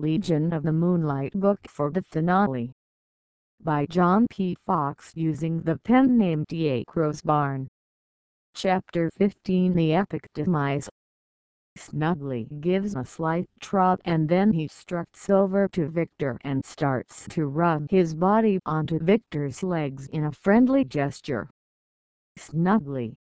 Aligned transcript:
Legion 0.00 0.50
of 0.54 0.62
the 0.62 0.72
Moonlight 0.72 1.34
book 1.34 1.60
for 1.68 1.90
the 1.90 2.00
finale. 2.00 2.72
By 3.62 3.84
John 3.84 4.26
P. 4.30 4.56
Fox 4.64 5.12
using 5.14 5.60
the 5.60 5.78
pen 5.78 6.16
name 6.16 6.46
D.A. 6.48 6.84
Barn. 7.22 7.68
Chapter 8.54 9.10
15 9.18 9.74
The 9.74 9.92
Epic 9.92 10.26
Demise 10.32 10.88
Snuggly 11.76 12.48
gives 12.62 12.96
a 12.96 13.04
slight 13.04 13.48
trot 13.60 14.00
and 14.06 14.26
then 14.26 14.52
he 14.52 14.66
struts 14.68 15.28
over 15.28 15.68
to 15.68 15.88
Victor 15.88 16.38
and 16.44 16.64
starts 16.64 17.28
to 17.28 17.46
rub 17.46 17.90
his 17.90 18.14
body 18.14 18.58
onto 18.64 18.98
Victor's 18.98 19.62
legs 19.62 20.06
in 20.08 20.24
a 20.24 20.32
friendly 20.32 20.84
gesture. 20.84 21.50
Snuggly. 22.38 23.14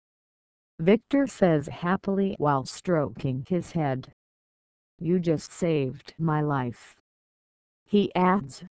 Victor 0.79 1.25
says 1.25 1.65
happily 1.67 2.35
while 2.37 2.65
stroking 2.65 3.43
his 3.49 3.71
head. 3.71 4.13
You 4.99 5.19
just 5.19 5.51
saved 5.51 6.13
my 6.17 6.41
life. 6.41 6.95
He 7.85 8.13
adds. 8.15 8.63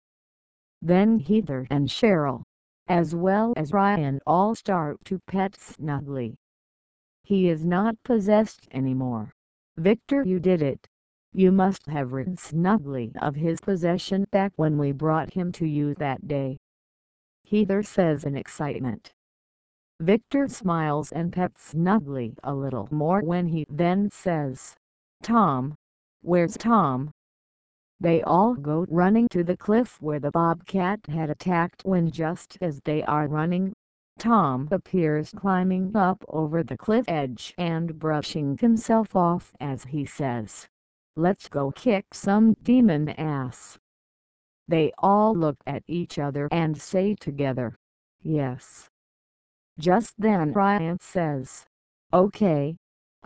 Then 0.81 1.19
Heather 1.19 1.67
and 1.69 1.87
Cheryl, 1.87 2.43
as 2.87 3.15
well 3.15 3.53
as 3.55 3.71
Ryan 3.73 4.19
all 4.25 4.55
start 4.55 5.03
to 5.05 5.19
pet 5.27 5.53
Snuggly. 5.53 6.35
He 7.23 7.49
is 7.49 7.63
not 7.63 7.95
possessed 8.03 8.67
anymore. 8.71 9.33
Victor 9.77 10.23
you 10.23 10.39
did 10.39 10.61
it. 10.61 10.87
You 11.31 11.51
must 11.51 11.85
have 11.87 12.13
rid 12.13 12.37
Snuggly 12.39 13.15
of 13.21 13.35
his 13.35 13.59
possession 13.59 14.25
back 14.31 14.53
when 14.55 14.77
we 14.77 14.91
brought 14.91 15.33
him 15.33 15.51
to 15.53 15.65
you 15.65 15.93
that 15.95 16.27
day. 16.27 16.57
Heather 17.49 17.83
says 17.83 18.23
in 18.23 18.35
excitement. 18.35 19.13
Victor 19.99 20.47
smiles 20.47 21.11
and 21.11 21.31
pets 21.31 21.73
Snuggly 21.73 22.35
a 22.43 22.53
little 22.53 22.87
more 22.91 23.21
when 23.21 23.47
he 23.47 23.65
then 23.69 24.09
says, 24.11 24.75
Tom, 25.21 25.75
Where's 26.27 26.57
Tom? 26.57 27.11
They 27.99 28.23
all 28.23 28.55
go 28.55 28.87
running 28.89 29.27
to 29.27 29.43
the 29.43 29.55
cliff 29.55 30.01
where 30.01 30.19
the 30.19 30.31
bobcat 30.31 31.05
had 31.05 31.29
attacked 31.29 31.85
when 31.85 32.09
just 32.09 32.57
as 32.61 32.81
they 32.81 33.03
are 33.03 33.27
running, 33.27 33.73
Tom 34.17 34.67
appears 34.71 35.29
climbing 35.29 35.95
up 35.95 36.25
over 36.27 36.63
the 36.63 36.79
cliff 36.79 37.05
edge 37.07 37.53
and 37.59 37.99
brushing 37.99 38.57
himself 38.57 39.15
off 39.15 39.53
as 39.59 39.83
he 39.83 40.03
says, 40.03 40.67
Let's 41.15 41.47
go 41.47 41.69
kick 41.69 42.11
some 42.11 42.55
demon 42.63 43.09
ass. 43.09 43.77
They 44.67 44.93
all 44.97 45.35
look 45.35 45.57
at 45.67 45.83
each 45.85 46.17
other 46.17 46.49
and 46.51 46.75
say 46.75 47.13
together, 47.13 47.77
Yes. 48.23 48.89
Just 49.77 50.15
then 50.17 50.53
Ryan 50.53 50.97
says, 51.01 51.67
Okay. 52.11 52.77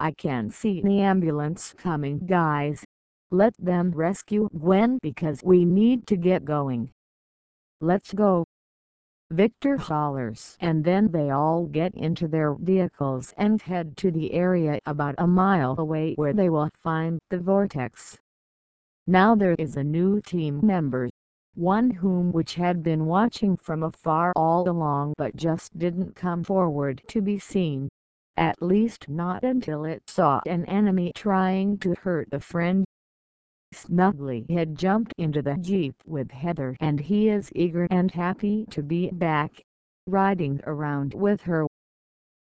I 0.01 0.11
can 0.11 0.49
see 0.49 0.81
the 0.81 1.01
ambulance 1.01 1.73
coming 1.77 2.19
guys. 2.19 2.85
Let 3.31 3.53
them 3.59 3.91
rescue 3.91 4.47
Gwen 4.57 4.97
because 5.01 5.43
we 5.43 5.65
need 5.65 6.07
to 6.07 6.15
get 6.15 6.45
going. 6.45 6.89
Let's 7.81 8.13
go. 8.13 8.45
Victor 9.29 9.75
hollers 9.75 10.55
and 10.61 10.85
then 10.85 11.11
they 11.11 11.31
all 11.31 11.65
get 11.65 11.93
into 11.95 12.29
their 12.29 12.53
vehicles 12.53 13.33
and 13.37 13.61
head 13.61 13.97
to 13.97 14.09
the 14.09 14.33
area 14.33 14.79
about 14.85 15.15
a 15.17 15.27
mile 15.27 15.75
away 15.77 16.15
where 16.15 16.33
they 16.33 16.49
will 16.49 16.69
find 16.81 17.19
the 17.29 17.39
vortex. 17.39 18.17
Now 19.05 19.35
there 19.35 19.55
is 19.59 19.75
a 19.75 19.83
new 19.83 20.21
team 20.21 20.65
member, 20.65 21.09
one 21.55 21.91
whom 21.91 22.31
which 22.31 22.55
had 22.55 22.81
been 22.83 23.05
watching 23.05 23.57
from 23.57 23.83
afar 23.83 24.31
all 24.37 24.69
along 24.69 25.13
but 25.17 25.35
just 25.35 25.77
didn't 25.77 26.15
come 26.15 26.43
forward 26.43 27.01
to 27.09 27.21
be 27.21 27.37
seen, 27.37 27.89
at 28.39 28.61
least 28.61 29.09
not 29.09 29.43
until 29.43 29.83
it 29.83 30.09
saw 30.09 30.39
an 30.45 30.63
enemy 30.65 31.11
trying 31.13 31.77
to 31.77 31.93
hurt 31.95 32.29
a 32.31 32.39
friend. 32.39 32.85
Snuggly 33.73 34.49
had 34.49 34.77
jumped 34.77 35.13
into 35.17 35.41
the 35.41 35.57
Jeep 35.57 35.93
with 36.05 36.31
Heather 36.31 36.77
and 36.79 37.01
he 37.01 37.27
is 37.27 37.51
eager 37.53 37.85
and 37.91 38.09
happy 38.09 38.65
to 38.71 38.81
be 38.81 39.11
back, 39.11 39.61
riding 40.07 40.61
around 40.65 41.13
with 41.13 41.41
her. 41.41 41.67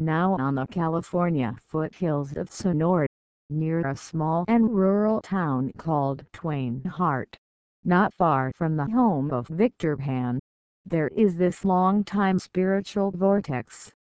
Now 0.01 0.37
on 0.41 0.55
the 0.55 0.67
California 0.67 1.55
foothills 1.69 2.35
of 2.35 2.51
Sonora, 2.51 3.07
near 3.51 3.87
a 3.87 3.95
small 3.95 4.47
and 4.49 4.75
rural 4.75 5.21
town 5.21 5.71
called 5.77 6.25
Twain 6.33 6.83
Harte, 6.85 7.37
not 7.85 8.15
far 8.15 8.53
from 8.57 8.77
the 8.77 8.87
home 8.87 9.31
of 9.31 9.49
Victor 9.49 9.99
Pan, 9.99 10.41
there 10.87 11.09
is 11.09 11.37
this 11.37 11.65
long-time 11.65 12.39
spiritual 12.39 13.11
vortex. 13.11 13.93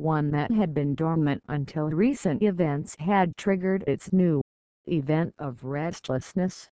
One 0.00 0.30
that 0.30 0.52
had 0.52 0.74
been 0.74 0.94
dormant 0.94 1.42
until 1.48 1.90
recent 1.90 2.40
events 2.40 2.94
had 3.00 3.36
triggered 3.36 3.82
its 3.88 4.12
new 4.12 4.42
event 4.86 5.34
of 5.40 5.64
restlessness. 5.64 6.70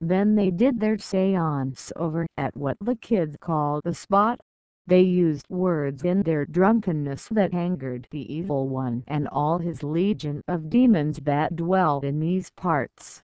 Then 0.00 0.36
they 0.36 0.50
did 0.50 0.80
their 0.80 0.96
seance 0.96 1.92
over 1.96 2.26
at 2.38 2.56
what 2.56 2.78
the 2.80 2.96
kids 2.96 3.36
called 3.42 3.82
the 3.84 3.92
spot. 3.92 4.40
They 4.86 5.02
used 5.02 5.50
words 5.50 6.02
in 6.02 6.22
their 6.22 6.46
drunkenness 6.46 7.28
that 7.28 7.52
angered 7.52 8.08
the 8.10 8.32
evil 8.32 8.66
one 8.68 9.04
and 9.06 9.28
all 9.28 9.58
his 9.58 9.82
legion 9.82 10.42
of 10.48 10.70
demons 10.70 11.18
that 11.24 11.56
dwell 11.56 12.00
in 12.00 12.20
these 12.20 12.48
parts. 12.52 13.22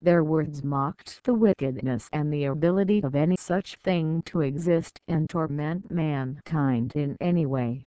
Their 0.00 0.22
words 0.22 0.62
mocked 0.62 1.24
the 1.24 1.34
wickedness 1.34 2.08
and 2.12 2.32
the 2.32 2.44
ability 2.44 3.02
of 3.02 3.16
any 3.16 3.36
such 3.40 3.74
thing 3.78 4.22
to 4.26 4.40
exist 4.42 5.00
and 5.08 5.28
torment 5.28 5.90
mankind 5.90 6.92
in 6.94 7.16
any 7.20 7.44
way. 7.44 7.84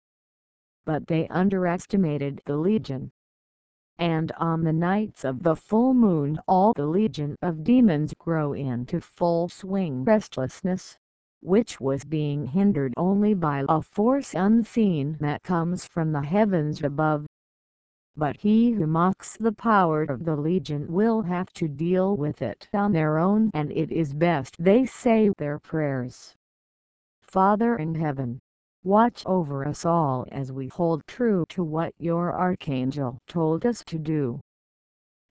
But 0.85 1.07
they 1.07 1.29
underestimated 1.29 2.41
the 2.43 2.57
legion 2.57 3.13
and 3.97 4.33
on 4.33 4.65
the 4.65 4.73
nights 4.73 5.23
of 5.23 5.41
the 5.41 5.55
full 5.55 5.93
moon 5.93 6.39
all 6.45 6.73
the 6.73 6.85
legion 6.85 7.37
of 7.41 7.63
demons 7.63 8.13
grow 8.15 8.51
into 8.51 8.99
full 8.99 9.47
swing 9.47 10.03
restlessness, 10.03 10.97
which 11.41 11.79
was 11.79 12.03
being 12.03 12.47
hindered 12.47 12.93
only 12.97 13.33
by 13.33 13.63
a 13.69 13.81
force 13.81 14.33
unseen 14.33 15.15
that 15.21 15.41
comes 15.41 15.85
from 15.85 16.11
the 16.11 16.23
heavens 16.23 16.83
above. 16.83 17.27
But 18.17 18.35
he 18.41 18.71
who 18.71 18.85
mocks 18.85 19.37
the 19.37 19.53
power 19.53 20.03
of 20.03 20.25
the 20.25 20.35
legion 20.35 20.91
will 20.91 21.21
have 21.21 21.53
to 21.53 21.69
deal 21.69 22.17
with 22.17 22.41
it 22.41 22.67
on 22.73 22.91
their 22.91 23.17
own 23.17 23.51
and 23.53 23.71
it 23.71 23.89
is 23.89 24.13
best 24.13 24.57
they 24.61 24.85
say 24.85 25.31
their 25.37 25.59
prayers. 25.59 26.35
Father 27.21 27.77
in 27.77 27.95
heaven, 27.95 28.41
Watch 28.85 29.25
over 29.25 29.65
us 29.65 29.85
all 29.85 30.25
as 30.29 30.51
we 30.51 30.67
hold 30.67 31.07
true 31.07 31.45
to 31.49 31.63
what 31.63 31.93
your 31.99 32.33
archangel 32.33 33.17
told 33.27 33.65
us 33.65 33.81
to 33.85 33.97
do. 33.97 34.41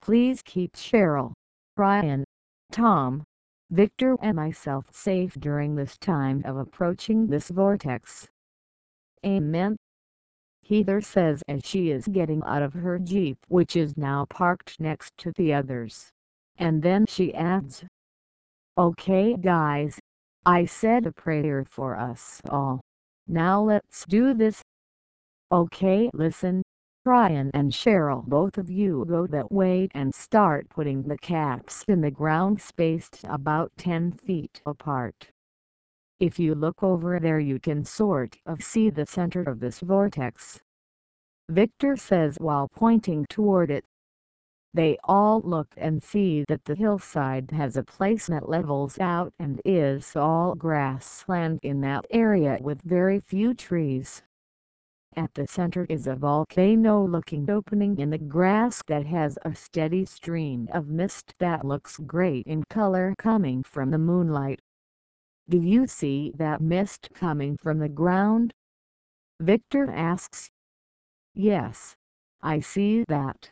Please 0.01 0.41
keep 0.43 0.73
Cheryl, 0.73 1.35
Brian, 1.77 2.25
Tom, 2.71 3.25
Victor 3.71 4.17
and 4.23 4.37
myself 4.37 4.87
safe 4.95 5.35
during 5.35 5.75
this 5.75 5.99
time 5.99 6.43
of 6.47 6.57
approaching 6.57 7.27
this 7.27 7.51
vortex. 7.51 8.27
Amen. 9.25 9.77
Heather 10.67 11.03
says 11.03 11.43
as 11.47 11.63
she 11.63 11.91
is 11.91 12.09
getting 12.09 12.43
out 12.45 12.63
of 12.63 12.73
her 12.73 12.99
Jeep 12.99 13.37
which 13.49 13.77
is 13.77 13.99
now 13.99 14.25
parked 14.31 14.81
next 14.81 15.15
to 15.19 15.33
the 15.33 15.53
others. 15.53 16.11
And 16.57 16.83
then 16.83 17.05
she 17.05 17.35
adds, 17.35 17.85
Okay 18.79 19.37
guys, 19.37 19.99
I 20.47 20.65
said 20.65 21.05
a 21.05 21.13
prayer 21.13 21.67
for 21.69 21.97
us 21.97 22.41
all. 22.49 22.81
Now 23.29 23.63
let's 23.63 24.05
do 24.07 24.35
this. 24.35 24.63
Okay 25.51 26.11
listen, 26.13 26.63
Brian 27.05 27.51
and 27.55 27.73
Cheryl 27.73 28.25
both 28.27 28.59
of 28.59 28.71
you 28.71 29.05
go 29.09 29.27
that 29.27 29.51
way 29.51 29.89
and 29.93 30.15
start 30.15 30.69
putting 30.69 31.03
the 31.03 31.19
caps 31.19 31.85
in 31.89 32.01
the 32.01 32.11
ground 32.11 32.61
spaced 32.61 33.25
about 33.25 33.73
10 33.77 34.13
feet 34.13 34.63
apart. 34.67 35.31
If 36.21 36.39
you 36.39 36.55
look 36.55 36.83
over 36.83 37.19
there 37.19 37.41
you 37.41 37.59
can 37.59 37.85
sort 37.85 38.39
of 38.47 38.63
see 38.63 38.91
the 38.91 39.07
center 39.07 39.43
of 39.43 39.61
this 39.61 39.81
vortex. 39.81 40.61
Victor 41.49 41.97
says 41.97 42.37
while 42.39 42.69
pointing 42.69 43.27
toward 43.27 43.71
it. 43.71 43.85
They 44.75 44.97
all 45.05 45.43
look 45.43 45.75
and 45.77 46.03
see 46.03 46.45
that 46.49 46.65
the 46.65 46.75
hillside 46.75 47.51
has 47.51 47.77
a 47.77 47.83
place 47.83 48.29
that 48.29 48.49
levels 48.49 48.99
out 48.99 49.35
and 49.39 49.61
is 49.67 50.17
all 50.17 50.55
grassland 50.55 51.61
in 51.63 51.83
that 51.83 52.07
area 52.11 52.59
with 52.61 52.81
very 52.81 53.21
few 53.21 53.53
trees. 53.53 54.23
At 55.15 55.35
the 55.35 55.47
center 55.47 55.85
is 55.91 56.07
a 56.07 56.17
volcano-looking 56.17 57.51
opening 57.51 57.99
in 57.99 58.09
the 58.09 58.17
grass 58.17 58.83
that 58.87 59.05
has 59.05 59.39
a 59.45 59.55
steady 59.55 60.07
stream 60.07 60.71
of 60.73 60.89
mist 60.89 61.35
that 61.39 61.67
looks 61.67 61.99
great 61.99 62.47
in 62.47 62.65
color 62.71 63.15
coming 63.19 63.63
from 63.63 63.91
the 63.91 63.99
moonlight. 63.99 64.63
Do 65.51 65.61
you 65.61 65.87
see 65.87 66.33
that 66.37 66.63
mist 66.63 67.11
coming 67.13 67.59
from 67.59 67.79
the 67.79 67.91
ground? 67.91 68.55
Victor 69.39 69.91
asks. 69.91 70.49
Yes, 71.35 71.95
I 72.41 72.61
see 72.61 73.05
that. 73.09 73.52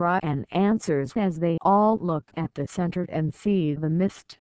Brian 0.00 0.46
answers 0.50 1.14
as 1.14 1.38
they 1.38 1.58
all 1.60 1.98
look 1.98 2.24
at 2.34 2.54
the 2.54 2.66
center 2.66 3.04
and 3.10 3.34
see 3.34 3.74
the 3.74 3.90
mist. 3.90 4.38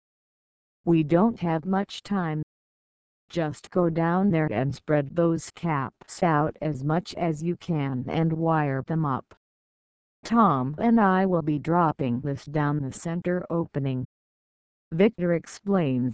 We 0.85 1.03
don't 1.03 1.37
have 1.41 1.65
much 1.65 2.01
time. 2.01 2.43
Just 3.27 3.69
go 3.69 3.89
down 3.89 4.29
there 4.29 4.47
and 4.53 4.73
spread 4.73 5.17
those 5.17 5.51
caps 5.51 6.23
out 6.23 6.55
as 6.61 6.85
much 6.85 7.13
as 7.15 7.43
you 7.43 7.57
can 7.57 8.05
and 8.07 8.31
wire 8.31 8.83
them 8.83 9.05
up. 9.05 9.35
Tom 10.23 10.75
and 10.77 10.97
I 10.97 11.25
will 11.25 11.41
be 11.41 11.59
dropping 11.59 12.21
this 12.21 12.45
down 12.45 12.79
the 12.79 12.93
center 12.93 13.45
opening. 13.49 14.07
Victor 14.93 15.33
explains. 15.33 16.13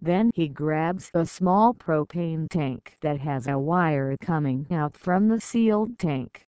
Then 0.00 0.32
he 0.34 0.48
grabs 0.48 1.12
a 1.14 1.24
small 1.26 1.74
propane 1.74 2.48
tank 2.48 2.96
that 3.02 3.20
has 3.20 3.46
a 3.46 3.56
wire 3.56 4.16
coming 4.16 4.66
out 4.72 4.96
from 4.96 5.28
the 5.28 5.40
sealed 5.40 5.96
tank. 5.96 6.47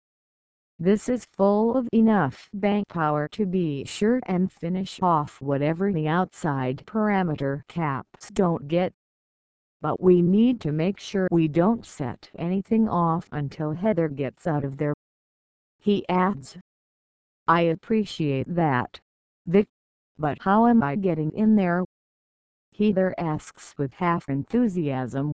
This 0.78 1.08
is 1.08 1.25
full 1.25 1.75
of 1.75 1.88
enough 1.93 2.50
bank 2.52 2.88
power 2.88 3.28
to 3.28 3.46
be 3.46 3.87
sure 3.87 4.20
and 4.26 4.52
finish 4.52 5.00
off 5.00 5.40
whatever 5.40 5.90
the 5.90 6.06
outside 6.06 6.84
parameter 6.84 7.67
caps 7.67 8.28
don't 8.31 8.69
get. 8.69 8.93
But 9.81 10.02
we 10.02 10.20
need 10.20 10.61
to 10.61 10.73
make 10.73 11.00
sure 11.00 11.28
we 11.31 11.49
don't 11.49 11.87
set 11.87 12.31
anything 12.37 12.90
off 12.90 13.26
until 13.32 13.73
Heather 13.73 14.08
gets 14.08 14.46
out 14.46 14.64
of 14.64 14.76
there. 14.76 14.93
He 15.78 16.06
adds, 16.11 16.58
I 17.49 17.62
appreciate 17.62 18.55
that, 18.55 19.00
Vic, 19.46 19.69
but 20.19 20.43
how 20.43 20.67
am 20.67 20.82
I 20.82 20.96
getting 20.96 21.31
in 21.32 21.56
there? 21.56 21.87
Heather 22.76 23.14
asks 23.17 23.75
with 23.79 23.94
half 23.94 24.29
enthusiasm. 24.29 25.32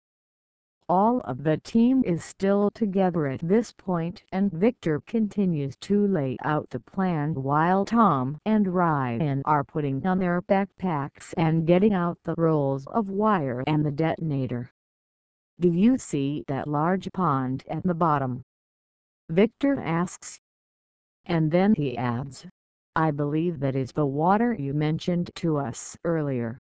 All 0.92 1.20
of 1.20 1.44
the 1.44 1.58
team 1.58 2.04
is 2.04 2.24
still 2.24 2.72
together 2.72 3.28
at 3.28 3.42
this 3.42 3.72
point 3.72 4.24
and 4.32 4.52
Victor 4.52 5.02
continues 5.02 5.78
to 5.82 6.08
lay 6.08 6.36
out 6.44 6.68
the 6.72 6.80
plan 6.80 7.36
while 7.36 7.86
Tom 7.86 8.40
and 8.44 8.74
Ryan 8.74 9.44
are 9.46 9.64
putting 9.64 10.04
on 10.08 10.18
their 10.18 10.42
backpacks 10.42 11.32
and 11.38 11.68
getting 11.68 11.94
out 11.94 12.18
the 12.24 12.34
rolls 12.36 12.88
of 12.88 13.08
wire 13.08 13.64
and 13.68 13.86
the 13.86 13.92
detonator. 13.92 14.72
Do 15.60 15.72
you 15.72 16.00
see 16.00 16.44
that 16.48 16.68
large 16.68 17.08
pond 17.14 17.66
at 17.70 17.84
the 17.84 17.94
bottom? 17.94 18.42
Victor 19.30 19.80
asks. 19.80 20.40
And 21.24 21.52
then 21.52 21.76
he 21.76 21.96
adds, 21.98 22.48
I 22.96 23.12
believe 23.12 23.60
that 23.60 23.76
is 23.76 23.92
the 23.92 24.08
water 24.08 24.56
you 24.56 24.74
mentioned 24.74 25.30
to 25.36 25.58
us 25.58 25.96
earlier. 26.04 26.58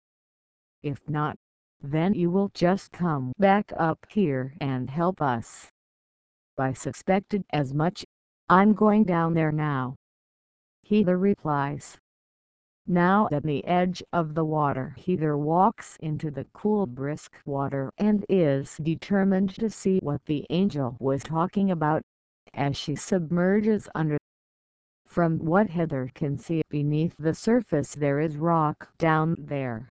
If 0.81 1.07
not, 1.07 1.37
then 1.81 2.13
you 2.13 2.31
will 2.31 2.49
just 2.53 2.91
come 2.91 3.31
back 3.37 3.71
up 3.77 4.05
here 4.09 4.55
and 4.61 4.89
help 4.89 5.21
us. 5.21 5.69
I 6.57 6.73
suspected 6.73 7.43
as 7.51 7.73
much. 7.73 8.05
I'm 8.49 8.73
going 8.73 9.03
down 9.03 9.33
there 9.33 9.51
now. 9.51 9.95
Heather 10.89 11.17
replies. 11.17 11.97
Now 12.87 13.27
at 13.31 13.41
the 13.41 13.65
edge 13.65 14.03
of 14.13 14.35
the 14.35 14.45
water 14.45 14.95
Heather 15.05 15.35
walks 15.35 15.97
into 16.01 16.29
the 16.29 16.45
cool 16.53 16.85
brisk 16.85 17.35
water 17.43 17.91
and 17.97 18.23
is 18.29 18.77
determined 18.77 19.55
to 19.55 19.69
see 19.69 19.97
what 20.03 20.23
the 20.25 20.45
angel 20.51 20.95
was 20.99 21.23
talking 21.23 21.71
about, 21.71 22.03
as 22.53 22.77
she 22.77 22.95
submerges 22.95 23.89
under. 23.95 24.17
From 25.07 25.39
what 25.39 25.69
Heather 25.69 26.11
can 26.13 26.37
see 26.37 26.61
beneath 26.69 27.15
the 27.17 27.33
surface 27.33 27.95
there 27.95 28.19
is 28.19 28.37
rock 28.37 28.87
down 28.97 29.35
there. 29.39 29.89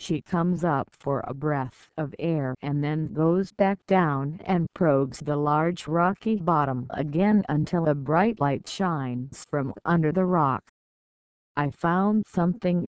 She 0.00 0.22
comes 0.22 0.62
up 0.62 0.88
for 0.92 1.24
a 1.26 1.34
breath 1.34 1.90
of 1.96 2.14
air 2.20 2.54
and 2.62 2.84
then 2.84 3.12
goes 3.12 3.50
back 3.50 3.84
down 3.86 4.40
and 4.44 4.72
probes 4.72 5.18
the 5.18 5.36
large 5.36 5.88
rocky 5.88 6.36
bottom 6.36 6.86
again 6.90 7.44
until 7.48 7.88
a 7.88 7.96
bright 7.96 8.40
light 8.40 8.68
shines 8.68 9.44
from 9.50 9.74
under 9.84 10.12
the 10.12 10.24
rock. 10.24 10.62
I 11.56 11.70
found 11.70 12.24
something, 12.28 12.86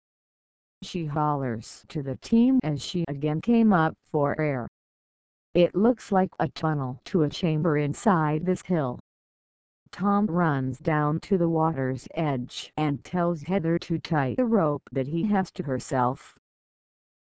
she 0.83 1.07
hollers 1.07 1.83
to 1.89 2.03
the 2.03 2.17
team 2.17 2.61
as 2.63 2.83
she 2.83 3.05
again 3.09 3.41
came 3.41 3.73
up 3.73 3.97
for 4.13 4.39
air. 4.39 4.69
It 5.55 5.75
looks 5.75 6.13
like 6.13 6.31
a 6.39 6.49
tunnel 6.49 7.01
to 7.07 7.23
a 7.23 7.31
chamber 7.31 7.79
inside 7.79 8.45
this 8.45 8.61
hill. 8.61 9.01
Tom 9.91 10.27
runs 10.27 10.79
down 10.79 11.21
to 11.21 11.39
the 11.39 11.49
water's 11.49 12.07
edge 12.15 12.71
and 12.77 13.03
tells 13.03 13.43
Heather 13.43 13.79
to 13.79 13.99
tie 13.99 14.35
the 14.37 14.45
rope 14.45 14.83
that 14.93 15.09
he 15.09 15.25
has 15.25 15.51
to 15.53 15.63
herself. 15.63 16.38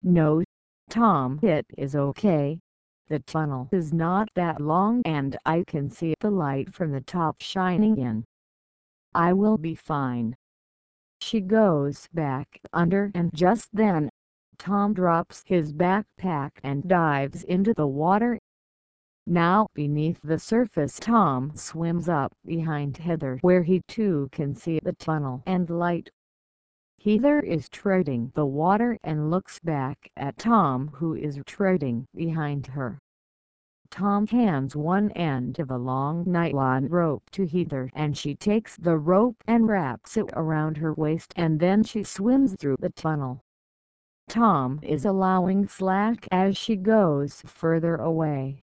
No, 0.07 0.43
Tom 0.87 1.39
it 1.41 1.65
is 1.79 1.95
okay. 1.95 2.59
The 3.07 3.17
tunnel 3.21 3.69
is 3.71 3.91
not 3.91 4.29
that 4.35 4.61
long 4.61 5.01
and 5.03 5.35
I 5.47 5.63
can 5.63 5.89
see 5.89 6.13
the 6.19 6.29
light 6.29 6.71
from 6.71 6.91
the 6.91 7.01
top 7.01 7.41
shining 7.41 7.97
in. 7.97 8.23
I 9.15 9.33
will 9.33 9.57
be 9.57 9.73
fine. 9.73 10.35
She 11.21 11.41
goes 11.41 12.07
back 12.13 12.61
under 12.71 13.11
and 13.15 13.33
just 13.33 13.67
then, 13.73 14.11
Tom 14.59 14.93
drops 14.93 15.43
his 15.47 15.73
backpack 15.73 16.51
and 16.61 16.87
dives 16.87 17.43
into 17.43 17.73
the 17.73 17.87
water. 17.87 18.37
Now 19.25 19.69
beneath 19.73 20.21
the 20.21 20.37
surface 20.37 20.99
Tom 20.99 21.55
swims 21.55 22.07
up 22.07 22.31
behind 22.45 22.97
Heather 22.97 23.39
where 23.41 23.63
he 23.63 23.81
too 23.87 24.29
can 24.31 24.53
see 24.53 24.79
the 24.83 24.93
tunnel 24.93 25.41
and 25.47 25.67
light. 25.67 26.11
Heather 27.05 27.39
is 27.39 27.69
treading 27.69 28.31
the 28.33 28.47
water 28.47 28.97
and 29.03 29.29
looks 29.29 29.59
back 29.59 30.09
at 30.17 30.39
Tom 30.39 30.87
who 30.87 31.13
is 31.13 31.39
treading 31.45 32.07
behind 32.15 32.65
her. 32.65 32.97
Tom 33.91 34.25
hands 34.25 34.75
one 34.75 35.11
end 35.11 35.59
of 35.59 35.69
a 35.69 35.77
long 35.77 36.23
nylon 36.25 36.87
rope 36.87 37.29
to 37.33 37.45
Heather 37.45 37.91
and 37.93 38.17
she 38.17 38.33
takes 38.33 38.75
the 38.75 38.97
rope 38.97 39.35
and 39.45 39.67
wraps 39.67 40.17
it 40.17 40.31
around 40.33 40.77
her 40.77 40.95
waist 40.95 41.31
and 41.37 41.59
then 41.59 41.83
she 41.83 42.01
swims 42.03 42.55
through 42.55 42.77
the 42.79 42.89
tunnel. 42.89 43.39
Tom 44.27 44.79
is 44.81 45.05
allowing 45.05 45.67
slack 45.67 46.27
as 46.31 46.57
she 46.57 46.75
goes 46.75 47.43
further 47.43 47.97
away. 47.97 48.63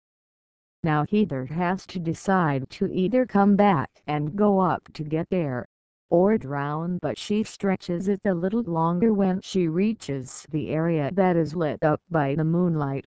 Now 0.84 1.06
Heather 1.06 1.46
has 1.46 1.86
to 1.86 2.00
decide 2.00 2.68
to 2.72 2.92
either 2.92 3.28
come 3.28 3.56
back 3.56 4.02
and 4.08 4.36
go 4.36 4.60
up 4.60 4.92
to 4.94 5.04
get 5.04 5.28
air 5.30 5.68
or 6.12 6.38
drown 6.38 7.00
but 7.02 7.18
she 7.18 7.42
stretches 7.42 8.08
it 8.10 8.20
a 8.26 8.34
little 8.34 8.64
longer 8.64 9.14
when 9.14 9.42
she 9.42 9.68
reaches 9.68 10.46
the 10.52 10.70
area 10.70 11.10
that 11.14 11.36
is 11.36 11.56
lit 11.56 11.82
up 11.84 12.02
by 12.12 12.36
the 12.36 12.44
moonlight. 12.44 13.06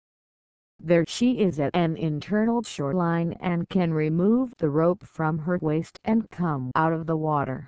There 0.79 1.05
she 1.07 1.39
is 1.39 1.59
at 1.59 1.75
an 1.75 1.95
internal 1.95 2.63
shoreline 2.63 3.33
and 3.39 3.69
can 3.69 3.93
remove 3.93 4.53
the 4.57 4.69
rope 4.69 5.03
from 5.03 5.37
her 5.39 5.57
waist 5.61 5.99
and 6.05 6.29
come 6.29 6.71
out 6.75 6.93
of 6.93 7.05
the 7.05 7.17
water. 7.17 7.67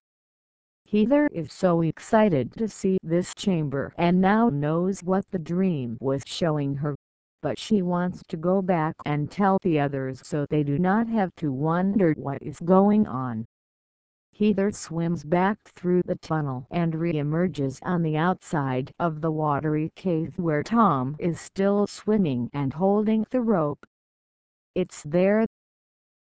Heather 0.91 1.27
is 1.27 1.53
so 1.53 1.81
excited 1.81 2.51
to 2.53 2.67
see 2.67 2.97
this 3.03 3.35
chamber 3.35 3.93
and 3.97 4.19
now 4.19 4.49
knows 4.49 5.03
what 5.03 5.29
the 5.29 5.37
dream 5.37 5.97
was 6.01 6.23
showing 6.25 6.75
her, 6.75 6.95
but 7.43 7.59
she 7.59 7.83
wants 7.83 8.23
to 8.29 8.37
go 8.37 8.61
back 8.63 8.95
and 9.05 9.29
tell 9.29 9.59
the 9.61 9.79
others 9.79 10.21
so 10.23 10.47
they 10.49 10.63
do 10.63 10.79
not 10.79 11.07
have 11.07 11.35
to 11.35 11.51
wonder 11.51 12.13
what 12.17 12.41
is 12.41 12.59
going 12.61 13.05
on. 13.05 13.45
Heather 14.39 14.71
swims 14.71 15.25
back 15.25 15.57
through 15.65 16.03
the 16.03 16.15
tunnel 16.15 16.65
and 16.71 16.95
re-emerges 16.95 17.77
on 17.83 18.01
the 18.01 18.15
outside 18.15 18.93
of 18.97 19.19
the 19.19 19.33
watery 19.33 19.91
cave 19.97 20.39
where 20.39 20.63
Tom 20.63 21.17
is 21.19 21.41
still 21.41 21.85
swimming 21.87 22.49
and 22.53 22.71
holding 22.71 23.25
the 23.31 23.41
rope. 23.41 23.85
It's 24.75 25.03
there. 25.03 25.45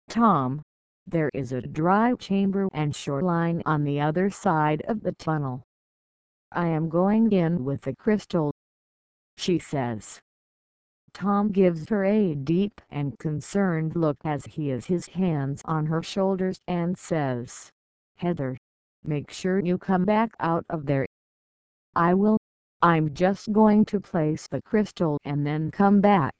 Tom, 0.08 0.62
there 1.06 1.30
is 1.34 1.52
a 1.52 1.62
dry 1.62 2.16
chamber 2.16 2.70
and 2.72 2.96
shoreline 2.96 3.62
on 3.66 3.84
the 3.84 4.00
other 4.00 4.30
side 4.30 4.82
of 4.84 5.02
the 5.02 5.12
tunnel. 5.12 5.64
I 6.54 6.68
am 6.68 6.88
going 6.88 7.34
in 7.34 7.66
with 7.66 7.82
the 7.82 7.98
crystal, 7.98 8.54
she 9.36 9.60
says. 9.60 10.22
Tom 11.12 11.50
gives 11.50 11.90
her 11.90 12.06
a 12.06 12.34
deep 12.34 12.80
and 12.90 13.20
concerned 13.20 13.98
look 13.98 14.16
as 14.24 14.46
he 14.46 14.70
has 14.70 14.86
his 14.86 15.06
hands 15.08 15.62
on 15.66 15.86
her 15.88 16.02
shoulders 16.02 16.62
and 16.66 16.98
says, 16.98 17.74
Heather, 18.18 18.58
make 19.04 19.32
sure 19.32 19.60
you 19.60 19.78
come 19.78 20.06
back 20.06 20.32
out 20.40 20.66
of 20.70 20.86
there. 20.86 21.06
I 21.96 22.14
will. 22.14 22.38
I'm 22.82 23.14
just 23.14 23.52
going 23.52 23.86
to 23.86 24.00
place 24.00 24.48
the 24.48 24.62
crystal 24.62 25.20
and 25.26 25.46
then 25.46 25.72
come 25.72 26.02
back. 26.02 26.34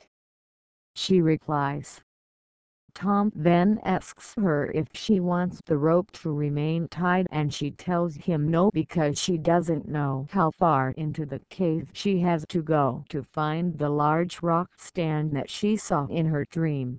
She 0.94 1.22
replies. 1.22 2.02
Tom 2.94 3.30
then 3.36 3.82
asks 3.84 4.34
her 4.36 4.72
if 4.72 4.88
she 4.94 5.20
wants 5.20 5.60
the 5.66 5.78
rope 5.78 6.10
to 6.12 6.32
remain 6.32 6.88
tied 6.88 7.28
and 7.30 7.54
she 7.54 7.72
tells 7.72 8.16
him 8.16 8.48
no 8.50 8.72
because 8.72 9.20
she 9.20 9.38
doesn't 9.38 9.86
know 9.86 10.28
how 10.32 10.52
far 10.52 10.92
into 10.92 11.26
the 11.26 11.42
cave 11.50 11.90
she 11.92 12.20
has 12.20 12.46
to 12.48 12.62
go 12.62 13.04
to 13.10 13.22
find 13.22 13.78
the 13.78 13.90
large 13.90 14.42
rock 14.42 14.70
stand 14.78 15.36
that 15.36 15.50
she 15.50 15.76
saw 15.76 16.06
in 16.08 16.26
her 16.26 16.46
dream. 16.52 16.98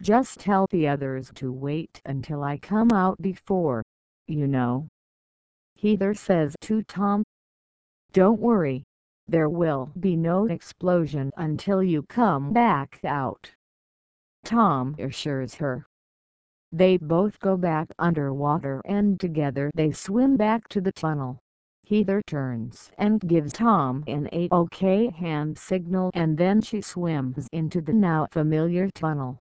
Just 0.00 0.38
tell 0.38 0.66
the 0.70 0.86
others 0.86 1.32
to 1.34 1.52
wait 1.52 2.00
until 2.04 2.44
I 2.44 2.56
come 2.58 2.92
out 2.92 3.20
before, 3.20 3.82
you 4.26 4.46
know. 4.46 4.88
Heather 5.82 6.14
says 6.14 6.54
to 6.62 6.82
Tom. 6.84 7.24
Don't 8.12 8.40
worry. 8.40 8.84
There 9.26 9.48
will 9.48 9.90
be 9.98 10.16
no 10.16 10.46
explosion 10.46 11.32
until 11.36 11.82
you 11.82 12.02
come 12.02 12.52
back 12.52 13.00
out. 13.04 13.52
Tom 14.44 14.94
assures 14.98 15.54
her. 15.56 15.84
They 16.72 16.96
both 16.96 17.40
go 17.40 17.56
back 17.56 17.88
underwater 17.98 18.80
and 18.84 19.18
together 19.18 19.70
they 19.74 19.92
swim 19.92 20.36
back 20.36 20.68
to 20.68 20.80
the 20.80 20.92
tunnel. 20.92 21.40
Heather 21.88 22.22
turns 22.22 22.90
and 22.98 23.20
gives 23.20 23.52
Tom 23.52 24.04
an 24.06 24.28
A-OK 24.32 25.10
hand 25.10 25.58
signal 25.58 26.10
and 26.14 26.38
then 26.38 26.60
she 26.60 26.80
swims 26.82 27.48
into 27.52 27.80
the 27.80 27.94
now 27.94 28.26
familiar 28.30 28.90
tunnel. 28.90 29.38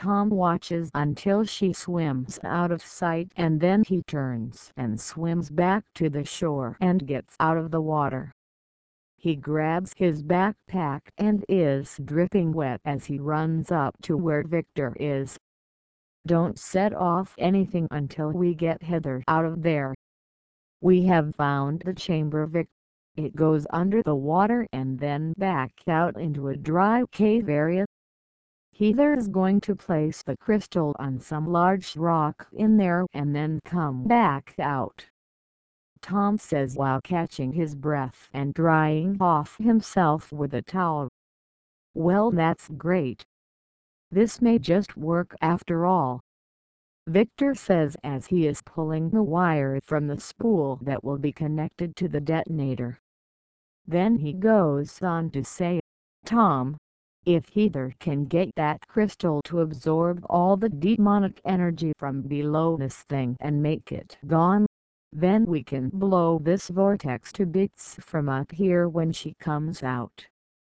Tom 0.00 0.30
watches 0.30 0.90
until 0.94 1.44
she 1.44 1.74
swims 1.74 2.40
out 2.42 2.72
of 2.72 2.80
sight 2.80 3.30
and 3.36 3.60
then 3.60 3.82
he 3.86 4.02
turns 4.04 4.72
and 4.74 4.98
swims 4.98 5.50
back 5.50 5.84
to 5.92 6.08
the 6.08 6.24
shore 6.24 6.78
and 6.80 7.06
gets 7.06 7.36
out 7.38 7.58
of 7.58 7.70
the 7.70 7.82
water. 7.82 8.32
He 9.18 9.36
grabs 9.36 9.92
his 9.94 10.22
backpack 10.22 11.02
and 11.18 11.44
is 11.50 12.00
dripping 12.02 12.54
wet 12.54 12.80
as 12.82 13.04
he 13.04 13.18
runs 13.18 13.70
up 13.70 13.94
to 14.00 14.16
where 14.16 14.42
Victor 14.42 14.96
is. 14.98 15.36
Don't 16.26 16.58
set 16.58 16.94
off 16.94 17.34
anything 17.36 17.86
until 17.90 18.32
we 18.32 18.54
get 18.54 18.82
Heather 18.82 19.22
out 19.28 19.44
of 19.44 19.60
there. 19.60 19.94
We 20.80 21.02
have 21.02 21.36
found 21.36 21.82
the 21.84 21.92
chamber 21.92 22.46
Vic. 22.46 22.68
It 23.16 23.36
goes 23.36 23.66
under 23.68 24.02
the 24.02 24.16
water 24.16 24.66
and 24.72 24.98
then 24.98 25.34
back 25.36 25.72
out 25.86 26.18
into 26.18 26.48
a 26.48 26.56
dry 26.56 27.04
cave 27.12 27.50
area. 27.50 27.84
Heather's 28.80 29.28
going 29.28 29.60
to 29.60 29.76
place 29.76 30.22
the 30.22 30.38
crystal 30.38 30.96
on 30.98 31.20
some 31.20 31.46
large 31.46 31.98
rock 31.98 32.48
in 32.50 32.78
there 32.78 33.04
and 33.12 33.36
then 33.36 33.60
come 33.62 34.08
back 34.08 34.54
out. 34.58 35.06
Tom 36.00 36.38
says 36.38 36.76
while 36.76 37.02
catching 37.02 37.52
his 37.52 37.74
breath 37.74 38.30
and 38.32 38.54
drying 38.54 39.18
off 39.20 39.58
himself 39.58 40.32
with 40.32 40.54
a 40.54 40.62
towel. 40.62 41.10
Well 41.92 42.30
that's 42.30 42.70
great. 42.70 43.22
This 44.10 44.40
may 44.40 44.58
just 44.58 44.96
work 44.96 45.36
after 45.42 45.84
all. 45.84 46.22
Victor 47.06 47.54
says 47.54 47.98
as 48.02 48.28
he 48.28 48.46
is 48.46 48.62
pulling 48.62 49.10
the 49.10 49.22
wire 49.22 49.78
from 49.84 50.06
the 50.06 50.18
spool 50.18 50.76
that 50.80 51.04
will 51.04 51.18
be 51.18 51.32
connected 51.32 51.94
to 51.96 52.08
the 52.08 52.20
detonator. 52.22 52.98
Then 53.86 54.16
he 54.16 54.32
goes 54.32 55.02
on 55.02 55.30
to 55.32 55.44
say, 55.44 55.80
Tom, 56.24 56.78
if 57.26 57.48
Heather 57.50 57.94
can 57.98 58.24
get 58.24 58.54
that 58.56 58.86
crystal 58.88 59.42
to 59.42 59.60
absorb 59.60 60.24
all 60.30 60.56
the 60.56 60.68
demonic 60.68 61.40
energy 61.44 61.92
from 61.98 62.22
below 62.22 62.76
this 62.76 63.02
thing 63.02 63.36
and 63.40 63.62
make 63.62 63.92
it 63.92 64.16
gone, 64.26 64.66
then 65.12 65.44
we 65.44 65.62
can 65.62 65.90
blow 65.90 66.38
this 66.38 66.68
vortex 66.68 67.32
to 67.32 67.44
bits 67.44 67.96
from 68.00 68.28
up 68.28 68.50
here 68.52 68.88
when 68.88 69.12
she 69.12 69.34
comes 69.34 69.82
out. 69.82 70.26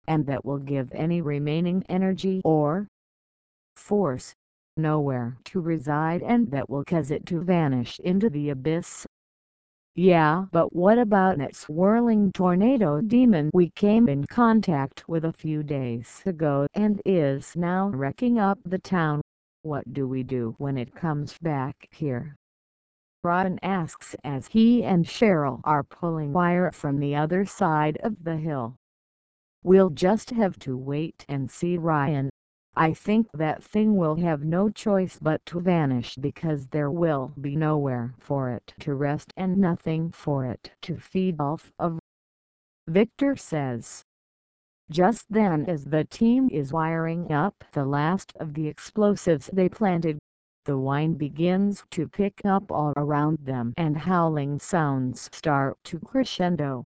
And 0.08 0.26
that 0.26 0.44
will 0.44 0.58
give 0.58 0.92
any 0.94 1.22
remaining 1.22 1.84
energy 1.88 2.42
or 2.44 2.88
force 3.76 4.34
nowhere 4.76 5.38
to 5.44 5.60
reside 5.60 6.24
and 6.24 6.50
that 6.52 6.70
will 6.70 6.84
cause 6.84 7.12
it 7.12 7.26
to 7.28 7.42
vanish 7.42 8.00
into 8.00 8.30
the 8.30 8.50
abyss. 8.50 9.06
Yeah, 10.02 10.46
but 10.54 10.74
what 10.74 10.98
about 10.98 11.40
that 11.40 11.58
swirling 11.58 12.32
tornado 12.32 13.02
demon 13.02 13.50
we 13.54 13.70
came 13.72 14.08
in 14.08 14.24
contact 14.28 15.04
with 15.10 15.26
a 15.26 15.34
few 15.34 15.62
days 15.62 16.24
ago 16.26 16.68
and 16.74 17.02
is 17.04 17.54
now 17.54 17.90
wrecking 17.90 18.40
up 18.40 18.60
the 18.64 18.80
town? 18.80 19.20
What 19.64 19.94
do 19.94 20.08
we 20.08 20.24
do 20.24 20.56
when 20.58 20.78
it 20.78 20.96
comes 20.96 21.38
back 21.40 21.90
here? 21.92 22.38
Ryan 23.26 23.60
asks 23.62 24.16
as 24.24 24.48
he 24.48 24.86
and 24.86 25.04
Cheryl 25.04 25.60
are 25.66 25.84
pulling 25.84 26.32
wire 26.32 26.72
from 26.72 26.98
the 27.00 27.18
other 27.18 27.44
side 27.44 27.98
of 28.02 28.24
the 28.24 28.38
hill. 28.38 28.78
We'll 29.64 29.90
just 29.90 30.30
have 30.30 30.58
to 30.60 30.78
wait 30.78 31.26
and 31.28 31.52
see 31.52 31.78
Ryan. 31.78 32.30
I 32.76 32.94
think 32.94 33.28
that 33.34 33.64
thing 33.64 33.98
will 33.98 34.16
have 34.16 34.44
no 34.44 34.70
choice 34.70 35.20
but 35.20 35.46
to 35.48 35.60
vanish 35.60 36.16
because 36.16 36.68
there 36.68 36.92
will 36.92 37.34
be 37.42 37.56
nowhere 37.56 38.14
for 38.20 38.52
it 38.52 38.74
to 38.80 38.96
rest 38.96 39.34
and 39.36 39.58
nothing 39.58 40.12
for 40.12 40.46
it 40.46 40.72
to 40.84 40.98
feed 40.98 41.42
off 41.42 41.72
of. 41.80 42.00
Victor 42.88 43.36
says. 43.36 44.04
Just 44.90 45.26
then 45.32 45.66
as 45.66 45.86
the 45.86 46.06
team 46.06 46.50
is 46.52 46.74
wiring 46.74 47.32
up 47.32 47.64
the 47.74 47.86
last 47.86 48.34
of 48.40 48.54
the 48.54 48.68
explosives 48.68 49.50
they 49.54 49.70
planted, 49.70 50.18
the 50.66 50.78
wind 50.78 51.18
begins 51.18 51.84
to 51.92 52.08
pick 52.08 52.42
up 52.46 52.72
all 52.72 52.94
around 52.98 53.40
them 53.40 53.74
and 53.78 53.98
howling 53.98 54.60
sounds 54.60 55.30
start 55.32 55.78
to 55.84 56.00
crescendo, 56.00 56.84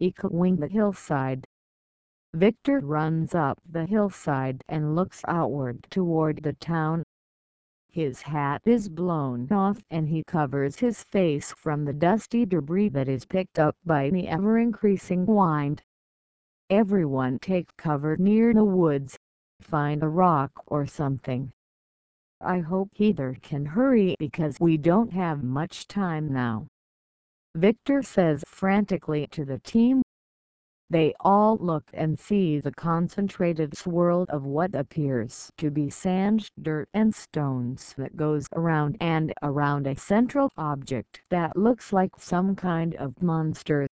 echoing 0.00 0.56
the 0.56 0.68
hillside. 0.68 1.44
Victor 2.34 2.80
runs 2.80 3.34
up 3.34 3.60
the 3.68 3.86
hillside 3.86 4.62
and 4.68 4.94
looks 4.94 5.22
outward 5.26 5.86
toward 5.90 6.42
the 6.42 6.52
town. 6.52 7.02
His 7.88 8.22
hat 8.22 8.62
is 8.64 8.88
blown 8.88 9.50
off 9.52 9.82
and 9.90 10.08
he 10.08 10.22
covers 10.24 10.78
his 10.78 11.02
face 11.04 11.52
from 11.52 11.84
the 11.84 11.92
dusty 11.92 12.46
debris 12.46 12.90
that 12.90 13.08
is 13.08 13.24
picked 13.24 13.58
up 13.58 13.76
by 13.84 14.10
the 14.10 14.28
ever-increasing 14.28 15.26
wind. 15.26 15.82
Everyone 16.68 17.38
take 17.38 17.76
cover 17.76 18.16
near 18.16 18.54
the 18.54 18.64
woods. 18.64 19.18
Find 19.60 20.02
a 20.02 20.08
rock 20.08 20.52
or 20.66 20.86
something 20.86 21.52
I 22.42 22.60
hope 22.60 22.96
Heather 22.96 23.36
can 23.42 23.66
hurry 23.66 24.16
because 24.18 24.56
we 24.58 24.78
don't 24.78 25.12
have 25.12 25.44
much 25.44 25.86
time 25.86 26.32
now. 26.32 26.68
Victor 27.54 28.02
says 28.02 28.42
frantically 28.46 29.26
to 29.32 29.44
the 29.44 29.58
team. 29.58 30.00
They 30.92 31.14
all 31.20 31.56
look 31.56 31.88
and 31.92 32.18
see 32.18 32.58
the 32.58 32.72
concentrated 32.72 33.76
swirl 33.76 34.26
of 34.28 34.44
what 34.44 34.74
appears 34.74 35.48
to 35.58 35.70
be 35.70 35.88
sand, 35.88 36.50
dirt 36.60 36.88
and 36.92 37.14
stones 37.14 37.94
that 37.96 38.16
goes 38.16 38.48
around 38.56 38.96
and 39.00 39.32
around 39.40 39.86
a 39.86 39.94
central 39.94 40.50
object 40.56 41.22
that 41.28 41.56
looks 41.56 41.92
like 41.92 42.10
some 42.18 42.56
kind 42.56 42.96
of 42.96 43.22
monster. 43.22 43.86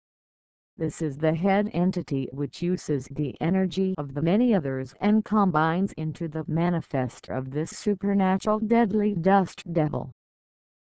This 0.76 1.02
is 1.02 1.18
the 1.18 1.34
head 1.34 1.68
entity 1.72 2.28
which 2.30 2.62
uses 2.62 3.08
the 3.10 3.36
energy 3.40 3.96
of 3.98 4.14
the 4.14 4.22
many 4.22 4.54
others 4.54 4.94
and 5.00 5.24
combines 5.24 5.92
into 5.94 6.28
the 6.28 6.44
manifest 6.46 7.28
of 7.28 7.50
this 7.50 7.70
supernatural 7.70 8.60
deadly 8.60 9.16
dust 9.16 9.64
devil. 9.72 10.12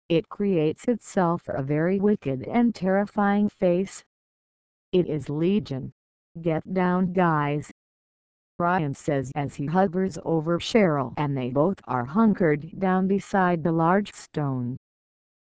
It 0.08 0.30
creates 0.30 0.88
itself 0.88 1.42
a 1.48 1.64
very 1.64 2.00
wicked 2.00 2.44
and 2.44 2.76
terrifying 2.76 3.50
face. 3.50 4.04
It 4.92 5.08
is 5.08 5.30
Legion. 5.30 5.92
Get 6.42 6.74
down 6.74 7.13
guys. 7.13 7.72
Brian 8.58 8.94
says 8.94 9.32
as 9.36 9.56
he 9.56 9.65
hovers 9.65 10.18
over 10.25 10.60
Cheryl 10.60 11.13
and 11.18 11.36
they 11.38 11.50
both 11.50 11.80
are 11.86 12.06
hunkered 12.06 12.77
down 12.80 13.08
beside 13.08 13.63
the 13.63 13.72
large 13.72 14.13
stone. 14.13 14.77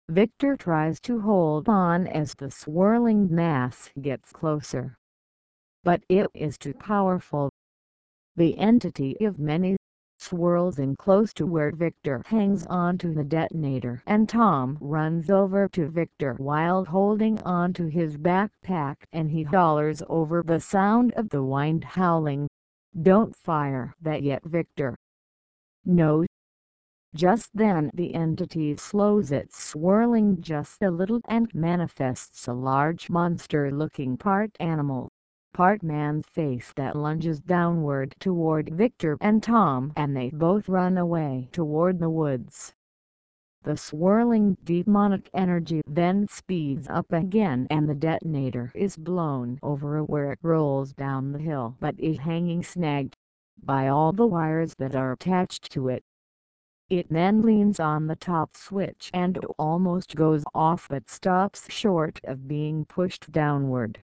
Victor 0.08 0.56
tries 0.56 0.99
to 1.00 1.20
hold 1.20 1.68
on 1.68 2.06
as 2.06 2.34
the 2.34 2.50
swirling 2.50 3.34
mass 3.34 3.90
gets 4.00 4.32
closer. 4.32 4.96
But 5.84 6.02
it 6.08 6.26
is 6.34 6.58
too 6.58 6.75
powerful. 6.75 7.50
The 8.37 8.58
entity 8.58 9.16
of 9.25 9.38
many 9.38 9.76
swirls 10.30 10.78
in 10.78 10.94
close 10.94 11.34
to 11.34 11.44
where 11.44 11.72
Victor 11.72 12.22
hangs 12.25 12.64
onto 12.66 13.12
the 13.12 13.25
detonator 13.25 14.00
and 14.06 14.28
Tom 14.28 14.78
runs 14.80 15.28
over 15.28 15.68
to 15.70 15.88
Victor 15.88 16.34
while 16.34 16.84
holding 16.84 17.42
onto 17.42 17.88
his 17.88 18.16
backpack 18.16 18.96
and 19.12 19.28
he 19.28 19.42
hollers 19.42 20.04
over 20.08 20.44
the 20.44 20.60
sound 20.60 21.12
of 21.14 21.28
the 21.30 21.42
wind 21.42 21.82
howling. 21.82 22.49
Don't 23.02 23.34
fire 23.34 23.92
that 24.00 24.22
yet 24.22 24.44
Victor. 24.44 24.96
No, 25.84 26.25
just 27.12 27.50
then 27.52 27.90
the 27.92 28.14
entity 28.14 28.76
slows 28.76 29.32
its 29.32 29.60
swirling 29.60 30.40
just 30.40 30.80
a 30.80 30.92
little 30.92 31.20
and 31.26 31.52
manifests 31.52 32.46
a 32.46 32.52
large 32.52 33.10
monster-looking 33.10 34.16
part 34.16 34.52
animal, 34.60 35.10
part 35.52 35.83
man 35.83 36.23
face 36.23 36.73
that 36.75 36.95
lunges 36.97 37.40
downward 37.40 38.14
toward 38.19 38.69
Victor 38.75 39.19
and 39.21 39.42
Tom 39.42 39.92
and 39.97 40.16
they 40.16 40.30
both 40.30 40.69
run 40.69 40.97
away 40.97 41.49
toward 41.52 41.99
the 41.99 42.09
woods. 42.09 42.73
The 43.62 43.76
swirling 43.76 44.57
demonic 44.64 45.28
energy 45.35 45.83
then 45.87 46.28
speeds 46.28 46.88
up 46.88 47.12
again 47.12 47.66
and 47.69 47.88
the 47.88 47.95
detonator 47.95 48.73
is 48.75 48.97
blown 48.97 49.59
over 49.62 50.02
where 50.02 50.33
it 50.33 50.38
rolls 50.42 50.95
down 50.95 51.33
the 51.33 51.38
hill 51.38 51.76
but 51.78 51.99
is 52.00 52.19
hanging 52.19 52.62
snagged 52.62 53.16
by 53.62 53.88
all 53.88 54.12
the 54.12 54.26
wires 54.26 54.75
that 54.76 54.95
are 54.95 55.12
attached 55.12 55.71
to 55.73 55.88
it. 55.88 56.02
It 56.88 57.07
then 57.11 57.42
leans 57.42 57.78
on 57.78 58.07
the 58.07 58.16
top 58.16 58.57
switch 58.57 59.11
and 59.12 59.38
almost 59.59 60.16
goes 60.16 60.42
off 60.54 60.88
but 60.88 61.11
stops 61.11 61.71
short 61.71 62.19
of 62.25 62.49
being 62.49 62.87
pushed 62.87 63.30
downward. 63.30 64.02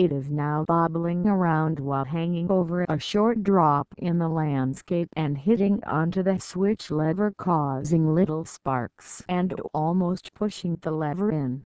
It 0.00 0.12
is 0.12 0.30
now 0.30 0.64
bobbling 0.64 1.26
around 1.26 1.78
while 1.78 2.06
hanging 2.06 2.50
over 2.50 2.86
a 2.88 2.98
short 2.98 3.42
drop 3.42 3.86
in 3.98 4.16
the 4.16 4.30
landscape 4.30 5.10
and 5.14 5.36
hitting 5.36 5.84
onto 5.84 6.22
the 6.22 6.38
switch 6.40 6.90
lever 6.90 7.34
causing 7.36 8.14
little 8.14 8.46
sparks 8.46 9.22
and 9.28 9.52
almost 9.74 10.32
pushing 10.32 10.76
the 10.76 10.90
lever 10.90 11.30
in. 11.30 11.64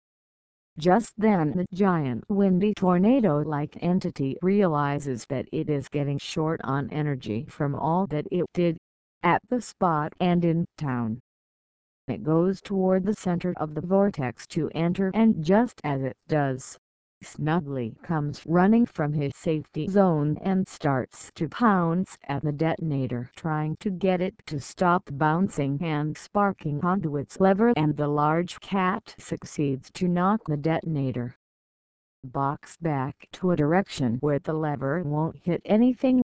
Just 0.76 1.14
then 1.16 1.52
the 1.52 1.66
giant 1.73 2.25
windy 2.28 2.75
tornado-like 2.75 3.80
entity 3.80 4.37
realizes 4.42 5.25
that 5.26 5.47
it 5.52 5.71
is 5.71 5.88
getting 5.88 6.18
short 6.18 6.61
on 6.64 6.90
energy 6.90 7.47
from 7.49 7.76
all 7.76 8.09
that 8.09 8.26
it 8.33 8.45
did 8.52 8.76
at 9.23 9.40
the 9.49 9.61
spot 9.61 10.12
and 10.18 10.45
in 10.45 10.66
town. 10.76 11.21
It 12.09 12.25
goes 12.25 12.61
toward 12.61 13.04
the 13.04 13.14
center 13.14 13.54
of 13.56 13.76
the 13.76 13.83
vortex 13.83 14.49
to 14.49 14.68
enter 14.75 15.12
and 15.14 15.45
just 15.45 15.80
as 15.85 16.02
it 16.02 16.16
does, 16.26 16.76
Snuggly 17.25 18.00
comes 18.02 18.44
running 18.46 18.85
from 18.85 19.12
his 19.12 19.32
safety 19.35 19.88
zone 19.88 20.37
and 20.42 20.68
starts 20.68 21.32
to 21.37 21.49
pounce 21.49 22.18
at 22.28 22.42
the 22.42 22.52
detonator 22.52 23.30
trying 23.35 23.76
to 23.76 23.90
get 23.90 24.20
it 24.20 24.35
to 24.46 24.61
stop 24.61 25.08
bouncing 25.12 25.78
and 25.82 26.16
sparking 26.16 26.85
onto 26.85 27.16
its 27.16 27.40
lever 27.40 27.73
and 27.76 27.96
the 27.96 28.08
large 28.08 28.61
cat 28.61 29.14
succeeds 29.18 29.90
to 29.92 30.08
knock 30.08 30.42
the 30.46 30.56
detonator 30.56 31.37
box 32.23 32.76
back 32.78 33.28
to 33.32 33.50
a 33.50 33.56
direction 33.56 34.16
where 34.20 34.38
the 34.38 34.52
lever 34.52 35.02
won't 35.02 35.37
hit 35.37 35.62
anything 35.64 36.23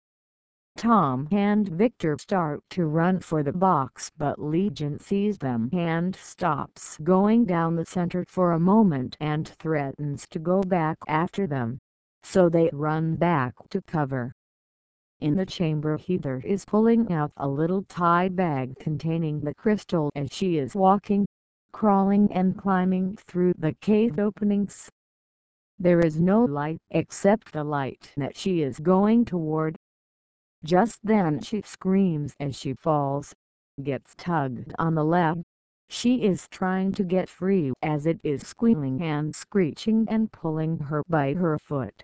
Tom 0.77 1.29
and 1.31 1.69
Victor 1.69 2.19
start 2.19 2.61
to 2.71 2.87
run 2.87 3.21
for 3.21 3.43
the 3.43 3.53
box 3.53 4.11
but 4.19 4.39
Legion 4.39 4.99
sees 4.99 5.39
them 5.39 5.71
and 5.73 6.15
stops 6.17 6.99
going 6.99 7.45
down 7.45 7.77
the 7.77 7.87
center 7.87 8.25
for 8.29 8.53
a 8.53 8.61
moment 8.61 9.17
and 9.21 9.49
threatens 9.49 10.29
to 10.29 10.39
go 10.39 10.63
back 10.63 10.99
after 11.07 11.47
them. 11.47 11.79
So 12.23 12.49
they 12.49 12.71
run 12.73 13.15
back 13.15 13.55
to 13.71 13.81
cover. 13.83 14.33
In 15.21 15.37
the 15.37 15.47
chamber 15.47 15.97
Heather 15.97 16.41
is 16.45 16.65
pulling 16.65 17.11
out 17.13 17.33
a 17.37 17.49
little 17.49 17.85
tie 17.85 18.29
bag 18.29 18.77
containing 18.79 19.41
the 19.41 19.55
crystal 19.55 20.11
as 20.15 20.33
she 20.33 20.59
is 20.59 20.75
walking, 20.75 21.25
crawling 21.73 22.33
and 22.33 22.59
climbing 22.59 23.17
through 23.17 23.55
the 23.59 23.75
cave 23.75 24.19
openings. 24.19 24.91
There 25.79 26.01
is 26.01 26.21
no 26.21 26.45
light 26.45 26.79
except 26.91 27.53
the 27.53 27.65
light 27.65 28.13
that 28.17 28.37
she 28.37 28.63
is 28.63 28.79
going 28.81 29.25
toward 29.25 29.79
just 30.65 30.99
then 31.05 31.41
she 31.41 31.61
screams 31.61 32.35
as 32.41 32.57
she 32.57 32.73
falls, 32.73 33.35
gets 33.83 34.15
tugged 34.17 34.75
on 34.79 34.95
the 34.95 35.05
leg. 35.05 35.43
She 35.91 36.25
is 36.25 36.49
trying 36.49 36.93
to 36.93 37.05
get 37.05 37.29
free 37.29 37.73
as 37.83 38.07
it 38.07 38.19
is 38.25 38.47
squealing 38.47 39.03
and 39.03 39.35
screeching 39.35 40.07
and 40.09 40.33
pulling 40.33 40.79
her 40.79 41.03
by 41.09 41.35
her 41.35 41.59
foot. 41.59 42.03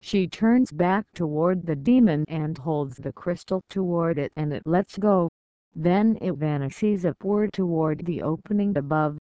She 0.00 0.28
turns 0.28 0.70
back 0.70 1.06
toward 1.14 1.66
the 1.66 1.74
demon 1.74 2.24
and 2.28 2.56
holds 2.56 2.96
the 2.96 3.12
crystal 3.12 3.62
toward 3.68 4.18
it 4.18 4.32
and 4.36 4.52
it 4.52 4.66
lets 4.66 4.96
go. 4.96 5.28
Then 5.74 6.16
it 6.20 6.34
vanishes 6.34 7.04
upward 7.04 7.52
toward 7.52 8.06
the 8.06 8.22
opening 8.22 8.78
above. 8.78 9.18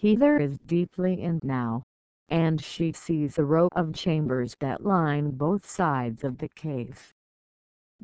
Heather 0.00 0.38
is 0.38 0.58
deeply 0.58 1.22
in 1.22 1.40
now, 1.42 1.84
and 2.28 2.60
she 2.60 2.92
sees 2.92 3.38
a 3.38 3.44
row 3.44 3.68
of 3.74 3.94
chambers 3.94 4.54
that 4.60 4.84
line 4.84 5.30
both 5.30 5.64
sides 5.64 6.24
of 6.24 6.38
the 6.38 6.48
cave. 6.50 7.14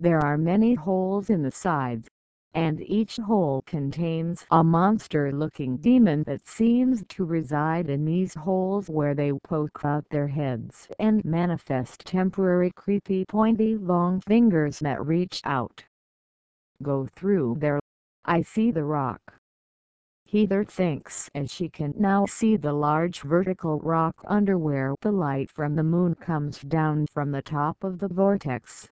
There 0.03 0.21
are 0.25 0.39
many 0.39 0.73
holes 0.73 1.29
in 1.29 1.43
the 1.43 1.51
sides, 1.51 2.09
and 2.55 2.81
each 2.81 3.19
hole 3.19 3.61
contains 3.67 4.47
a 4.51 4.65
monster-looking 4.65 5.77
demon 5.77 6.23
that 6.23 6.49
seems 6.49 7.05
to 7.09 7.27
reside 7.27 7.91
in 7.91 8.07
these 8.07 8.33
holes 8.33 8.89
where 8.89 9.15
they 9.15 9.31
poke 9.45 9.85
out 9.85 10.09
their 10.09 10.29
heads 10.29 10.89
and 10.99 11.23
manifest 11.23 12.07
temporary 12.07 12.71
creepy 12.71 13.27
pointy 13.27 13.77
long 13.77 14.23
fingers 14.23 14.79
that 14.79 15.07
reach 15.07 15.43
out. 15.45 15.85
Go 16.83 17.07
through 17.15 17.57
there. 17.59 17.79
I 18.25 18.41
see 18.41 18.71
the 18.71 18.85
rock. 18.85 19.21
Heather 20.33 20.65
thinks 20.65 21.29
as 21.35 21.51
she 21.51 21.69
can 21.69 21.93
now 21.99 22.25
see 22.25 22.57
the 22.57 22.73
large 22.73 23.21
vertical 23.21 23.79
rock 23.81 24.15
under 24.25 24.57
where 24.57 24.95
the 25.03 25.13
light 25.13 25.51
from 25.51 25.75
the 25.75 25.85
moon 25.85 26.15
comes 26.15 26.59
down 26.63 27.05
from 27.13 27.31
the 27.33 27.43
top 27.43 27.85
of 27.85 27.99
the 27.99 28.09
vortex 28.09 28.89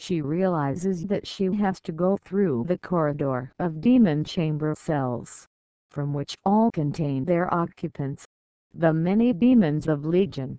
she 0.00 0.22
realizes 0.22 1.06
that 1.06 1.26
she 1.26 1.44
has 1.54 1.78
to 1.78 1.92
go 1.92 2.16
through 2.16 2.64
the 2.64 2.78
corridor 2.78 3.52
of 3.58 3.82
demon 3.82 4.24
chamber 4.24 4.74
cells, 4.74 5.46
from 5.90 6.14
which 6.14 6.38
all 6.42 6.70
contain 6.70 7.22
their 7.22 7.52
occupants, 7.52 8.26
the 8.72 8.94
many 8.94 9.30
demons 9.34 9.86
of 9.86 10.06
Legion. 10.06 10.58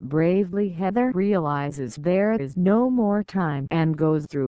Bravely 0.00 0.68
Heather 0.68 1.10
realizes 1.12 1.96
there 1.96 2.32
is 2.34 2.56
no 2.56 2.88
more 2.88 3.24
time 3.24 3.66
and 3.72 3.96
goes 3.98 4.24
through. 4.26 4.46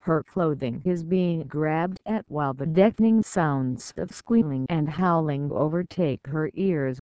Her 0.00 0.24
clothing 0.24 0.82
is 0.84 1.04
being 1.04 1.44
grabbed 1.44 2.00
at 2.04 2.24
while 2.28 2.54
the 2.54 2.66
deafening 2.66 3.22
sounds 3.22 3.94
of 3.96 4.10
squealing 4.12 4.66
and 4.68 4.88
howling 4.88 5.52
overtake 5.52 6.26
her 6.26 6.50
ears. 6.54 6.98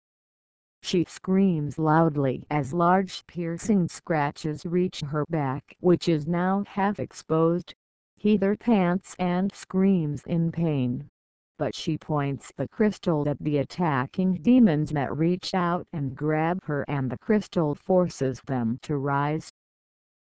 She 0.82 1.04
screams 1.04 1.78
loudly 1.78 2.46
as 2.50 2.74
large 2.74 3.28
piercing 3.28 3.90
scratches 3.90 4.66
reach 4.66 5.02
her 5.02 5.26
back 5.30 5.76
which 5.82 6.08
is 6.08 6.26
now 6.26 6.64
half 6.66 7.00
exposed. 7.00 7.76
Heather 8.24 8.56
pants 8.56 9.14
and 9.20 9.52
screams 9.54 10.24
in 10.24 10.52
pain. 10.54 11.10
But 11.58 11.76
she 11.76 11.98
points 11.98 12.54
the 12.56 12.68
crystal 12.68 13.28
at 13.28 13.38
the 13.40 13.58
attacking 13.58 14.36
demons 14.36 14.92
that 14.92 15.16
reach 15.16 15.54
out 15.54 15.86
and 15.92 16.16
grab 16.16 16.64
her 16.64 16.86
and 16.88 17.10
the 17.12 17.18
crystal 17.18 17.76
forces 17.76 18.42
them 18.48 18.80
to 18.84 18.98
rise. 18.98 19.52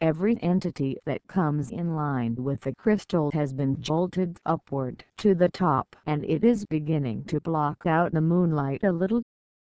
Every 0.02 0.42
entity 0.42 0.98
that 1.06 1.28
comes 1.28 1.70
in 1.70 1.96
line 1.96 2.36
with 2.36 2.62
the 2.62 2.74
crystal 2.74 3.30
has 3.32 3.54
been 3.54 3.80
jolted 3.80 4.39
upward 4.46 5.06
to 5.18 5.36
the 5.36 5.50
top 5.50 5.96
and 6.08 6.26
it 6.26 6.44
is 6.44 6.65
beginning 6.65 7.26
to 7.26 7.39
block 7.39 7.86
out 7.86 8.12
the 8.12 8.22
moonlight 8.22 8.84
a 8.84 8.92
little 8.92 9.22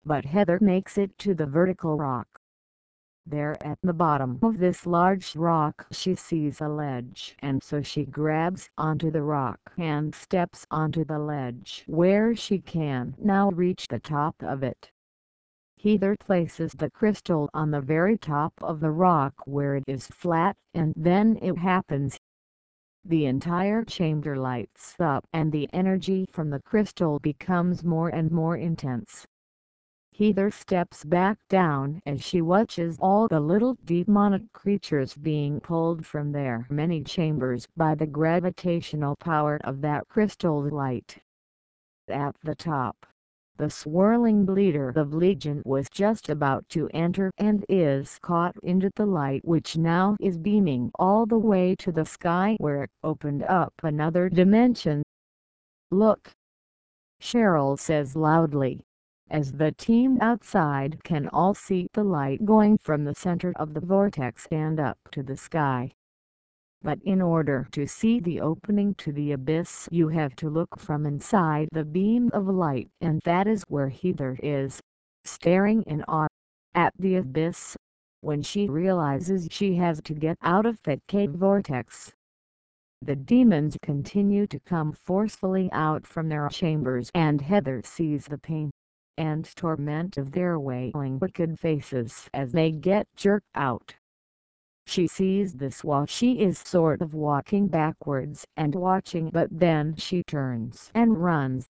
but 0.07 0.23
Heather 0.23 0.57
makes 0.61 0.97
it 0.97 1.17
to 1.17 1.33
the 1.33 1.45
vertical 1.45 1.97
rock. 1.97 2.39
There 3.25 3.61
at 3.61 3.77
the 3.83 3.91
bottom 3.91 4.39
of 4.41 4.57
this 4.57 4.85
large 4.85 5.35
rock 5.35 5.85
she 5.91 6.15
sees 6.15 6.61
a 6.61 6.69
ledge 6.69 7.35
and 7.39 7.61
so 7.61 7.81
she 7.81 8.05
grabs 8.05 8.69
onto 8.77 9.11
the 9.11 9.21
rock 9.21 9.59
and 9.77 10.15
steps 10.15 10.65
onto 10.71 11.03
the 11.03 11.19
ledge 11.19 11.83
where 11.87 12.33
she 12.37 12.61
can 12.61 13.15
now 13.17 13.51
reach 13.51 13.89
the 13.89 13.99
top 13.99 14.41
of 14.41 14.63
it. 14.63 14.89
Heather 15.83 16.15
places 16.15 16.71
the 16.71 16.89
crystal 16.89 17.49
on 17.53 17.69
the 17.69 17.81
very 17.81 18.17
top 18.17 18.53
of 18.61 18.79
the 18.79 18.91
rock 18.91 19.33
where 19.45 19.75
it 19.75 19.83
is 19.87 20.07
flat 20.07 20.55
and 20.73 20.93
then 20.95 21.37
it 21.41 21.57
happens. 21.57 22.17
The 23.03 23.25
entire 23.25 23.83
chamber 23.83 24.37
lights 24.37 24.95
up 25.01 25.25
and 25.33 25.51
the 25.51 25.67
energy 25.73 26.25
from 26.31 26.49
the 26.49 26.61
crystal 26.61 27.19
becomes 27.19 27.83
more 27.83 28.07
and 28.07 28.31
more 28.31 28.55
intense. 28.55 29.27
Heather 30.19 30.49
steps 30.49 31.05
back 31.05 31.37
down 31.47 32.01
as 32.03 32.23
she 32.23 32.41
watches 32.41 32.97
all 32.99 33.27
the 33.27 33.39
little 33.39 33.77
demonic 33.85 34.51
creatures 34.51 35.13
being 35.13 35.59
pulled 35.59 36.07
from 36.07 36.31
their 36.31 36.65
many 36.71 37.03
chambers 37.03 37.67
by 37.77 37.93
the 37.93 38.07
gravitational 38.07 39.15
power 39.17 39.59
of 39.63 39.79
that 39.81 40.07
crystal 40.07 40.63
light. 40.63 41.19
At 42.07 42.35
the 42.43 42.55
top, 42.55 43.05
the 43.57 43.69
swirling 43.69 44.43
bleeder 44.43 44.89
of 44.89 45.13
Legion 45.13 45.61
was 45.63 45.87
just 45.91 46.29
about 46.29 46.67
to 46.69 46.89
enter 46.95 47.29
and 47.37 47.63
is 47.69 48.17
caught 48.23 48.55
into 48.63 48.89
the 48.95 49.05
light 49.05 49.45
which 49.45 49.77
now 49.77 50.17
is 50.19 50.39
beaming 50.39 50.89
all 50.97 51.27
the 51.27 51.37
way 51.37 51.75
to 51.75 51.91
the 51.91 52.05
sky 52.07 52.55
where 52.59 52.85
it 52.85 52.91
opened 53.03 53.43
up 53.43 53.71
another 53.83 54.29
dimension. 54.29 55.03
Look! 55.91 56.31
Cheryl 57.21 57.77
says 57.77 58.15
loudly 58.15 58.81
as 59.29 59.51
the 59.51 59.71
team 59.73 60.17
outside 60.21 61.03
can 61.03 61.27
all 61.29 61.53
see 61.53 61.87
the 61.93 62.03
light 62.03 62.45
going 62.45 62.77
from 62.83 63.03
the 63.03 63.13
center 63.13 63.51
of 63.57 63.73
the 63.73 63.81
vortex 63.81 64.47
and 64.51 64.79
up 64.79 64.97
to 65.11 65.21
the 65.21 65.35
sky. 65.35 65.91
But 66.81 67.01
in 67.03 67.21
order 67.21 67.67
to 67.71 67.87
see 67.87 68.19
the 68.19 68.39
opening 68.39 68.95
to 68.95 69.11
the 69.11 69.33
abyss 69.33 69.89
you 69.91 70.07
have 70.07 70.35
to 70.37 70.49
look 70.49 70.79
from 70.79 71.05
inside 71.05 71.67
the 71.71 71.83
beam 71.83 72.29
of 72.33 72.47
light 72.47 72.89
and 73.01 73.19
that 73.25 73.47
is 73.47 73.63
where 73.67 73.89
Heather 73.89 74.37
is, 74.41 74.79
staring 75.25 75.83
in 75.83 76.03
awe 76.07 76.27
at 76.73 76.93
the 76.97 77.15
abyss, 77.15 77.75
when 78.21 78.41
she 78.41 78.69
realizes 78.69 79.47
she 79.51 79.75
has 79.75 80.01
to 80.03 80.13
get 80.13 80.37
out 80.41 80.65
of 80.65 80.77
that 80.83 81.05
cave 81.07 81.31
vortex. 81.31 82.13
The 83.01 83.15
demons 83.15 83.77
continue 83.81 84.47
to 84.47 84.59
come 84.61 84.93
forcefully 84.93 85.69
out 85.71 86.07
from 86.07 86.29
their 86.29 86.47
chambers 86.49 87.11
and 87.13 87.41
Heather 87.41 87.81
sees 87.83 88.25
the 88.25 88.37
pain 88.37 88.71
and 89.17 89.55
torment 89.55 90.17
of 90.17 90.31
their 90.31 90.59
wailing 90.59 91.19
wicked 91.19 91.59
faces 91.59 92.29
as 92.33 92.51
they 92.51 92.71
get 92.71 93.07
jerked 93.15 93.49
out. 93.55 93.95
She 94.85 95.07
sees 95.07 95.53
this 95.53 95.83
while 95.83 96.05
she 96.05 96.39
is 96.39 96.59
sort 96.59 97.01
of 97.01 97.13
walking 97.13 97.67
backwards 97.67 98.45
and 98.55 98.73
watching 98.73 99.29
but 99.29 99.49
then 99.51 99.95
she 99.95 100.23
turns 100.23 100.91
and 100.93 101.21
runs, 101.21 101.67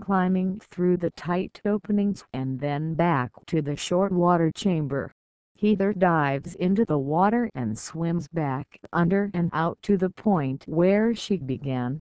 climbing 0.00 0.60
through 0.60 0.96
the 0.96 1.10
tight 1.10 1.60
openings 1.64 2.24
and 2.32 2.58
then 2.58 2.94
back 2.94 3.32
to 3.46 3.60
the 3.60 3.76
short 3.76 4.12
water 4.12 4.50
chamber. 4.50 5.12
Heather 5.60 5.92
dives 5.92 6.54
into 6.54 6.84
the 6.84 6.98
water 6.98 7.50
and 7.54 7.78
swims 7.78 8.28
back 8.28 8.80
under 8.92 9.30
and 9.34 9.50
out 9.52 9.78
to 9.82 9.96
the 9.96 10.10
point 10.10 10.64
where 10.66 11.14
she 11.14 11.36
began. 11.36 12.00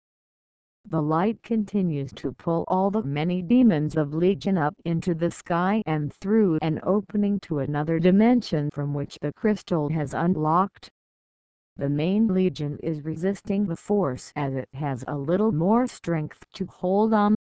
The 0.86 1.02
light 1.02 1.44
continues 1.44 2.12
to 2.14 2.32
pull 2.32 2.64
all 2.68 2.90
the 2.90 3.04
many 3.04 3.42
demons 3.42 3.98
of 3.98 4.14
Legion 4.14 4.58
up 4.58 4.76
into 4.86 5.14
the 5.14 5.30
sky 5.30 5.84
and 5.86 6.14
through 6.14 6.58
an 6.62 6.80
opening 6.84 7.40
to 7.42 7.60
another 7.60 8.00
dimension 8.00 8.70
from 8.72 8.94
which 8.94 9.20
the 9.22 9.34
crystal 9.34 9.90
has 9.90 10.14
unlocked. 10.14 10.90
The 11.78 11.90
main 11.90 12.28
Legion 12.34 12.80
is 12.84 13.04
resisting 13.06 13.66
the 13.66 13.76
force 13.76 14.34
as 14.36 14.56
it 14.56 14.70
has 14.74 15.04
a 15.08 15.18
little 15.18 15.52
more 15.52 15.86
strength 15.88 16.46
to 16.54 16.66
hold 16.66 17.14
on 17.14 17.36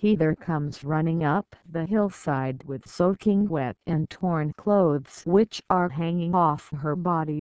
Heather 0.00 0.34
comes 0.34 0.84
running 0.84 1.22
up 1.22 1.54
the 1.70 1.86
hillside 1.86 2.64
with 2.64 2.88
soaking 2.88 3.48
wet 3.48 3.76
and 3.86 4.10
torn 4.10 4.52
clothes 4.52 5.22
which 5.24 5.62
are 5.70 5.88
hanging 5.88 6.34
off 6.34 6.70
her 6.70 6.96
body. 6.96 7.40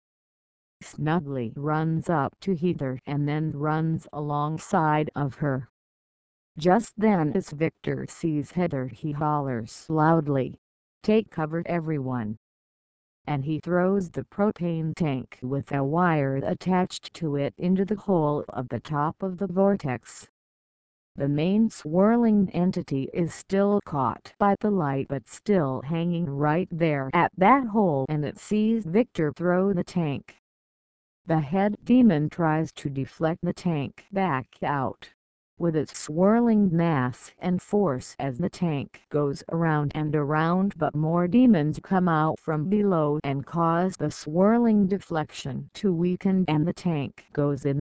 Snuggly 1.00 1.50
runs 1.56 2.10
up 2.10 2.38
to 2.40 2.54
Heather 2.54 3.00
and 3.06 3.26
then 3.26 3.52
runs 3.52 4.06
alongside 4.12 5.08
of 5.14 5.34
her. 5.36 5.70
Just 6.58 6.92
then 7.00 7.32
as 7.32 7.48
Victor 7.52 8.04
sees 8.06 8.50
Heather 8.50 8.86
he 8.86 9.12
hollers 9.12 9.88
loudly, 9.88 10.60
Take 11.02 11.30
cover 11.30 11.62
everyone! 11.64 12.36
And 13.26 13.46
he 13.46 13.60
throws 13.60 14.10
the 14.10 14.24
propane 14.24 14.92
tank 14.94 15.38
with 15.42 15.72
a 15.72 15.82
wire 15.82 16.36
attached 16.36 17.14
to 17.14 17.34
it 17.36 17.54
into 17.56 17.86
the 17.86 17.96
hole 17.96 18.44
of 18.50 18.68
the 18.68 18.80
top 18.80 19.22
of 19.22 19.38
the 19.38 19.46
vortex. 19.46 20.28
The 21.16 21.30
main 21.30 21.70
swirling 21.70 22.50
entity 22.50 23.08
is 23.14 23.32
still 23.32 23.80
caught 23.86 24.34
by 24.38 24.54
the 24.60 24.70
light 24.70 25.06
but 25.08 25.30
still 25.30 25.80
hanging 25.80 26.26
right 26.28 26.68
there 26.70 27.08
at 27.14 27.32
that 27.38 27.68
hole 27.68 28.04
and 28.10 28.22
it 28.22 28.38
sees 28.38 28.84
Victor 28.84 29.32
throw 29.32 29.72
the 29.72 29.82
tank. 29.82 30.36
The 31.30 31.38
head 31.38 31.76
demon 31.84 32.28
tries 32.28 32.72
to 32.72 32.90
deflect 32.90 33.38
the 33.44 33.52
tank 33.52 34.04
back 34.10 34.48
out 34.64 35.08
with 35.60 35.76
its 35.76 35.96
swirling 35.96 36.76
mass 36.76 37.32
and 37.38 37.62
force 37.62 38.16
as 38.18 38.36
the 38.36 38.50
tank 38.50 39.02
goes 39.10 39.44
around 39.52 39.92
and 39.94 40.16
around 40.16 40.76
but 40.76 40.92
more 40.92 41.28
demons 41.28 41.78
come 41.84 42.08
out 42.08 42.40
from 42.40 42.68
below 42.68 43.20
and 43.22 43.46
cause 43.46 43.96
the 43.96 44.10
swirling 44.10 44.88
deflection 44.88 45.70
to 45.74 45.94
weaken 45.94 46.46
and 46.48 46.66
the 46.66 46.72
tank 46.72 47.24
goes 47.32 47.64
in. 47.64 47.78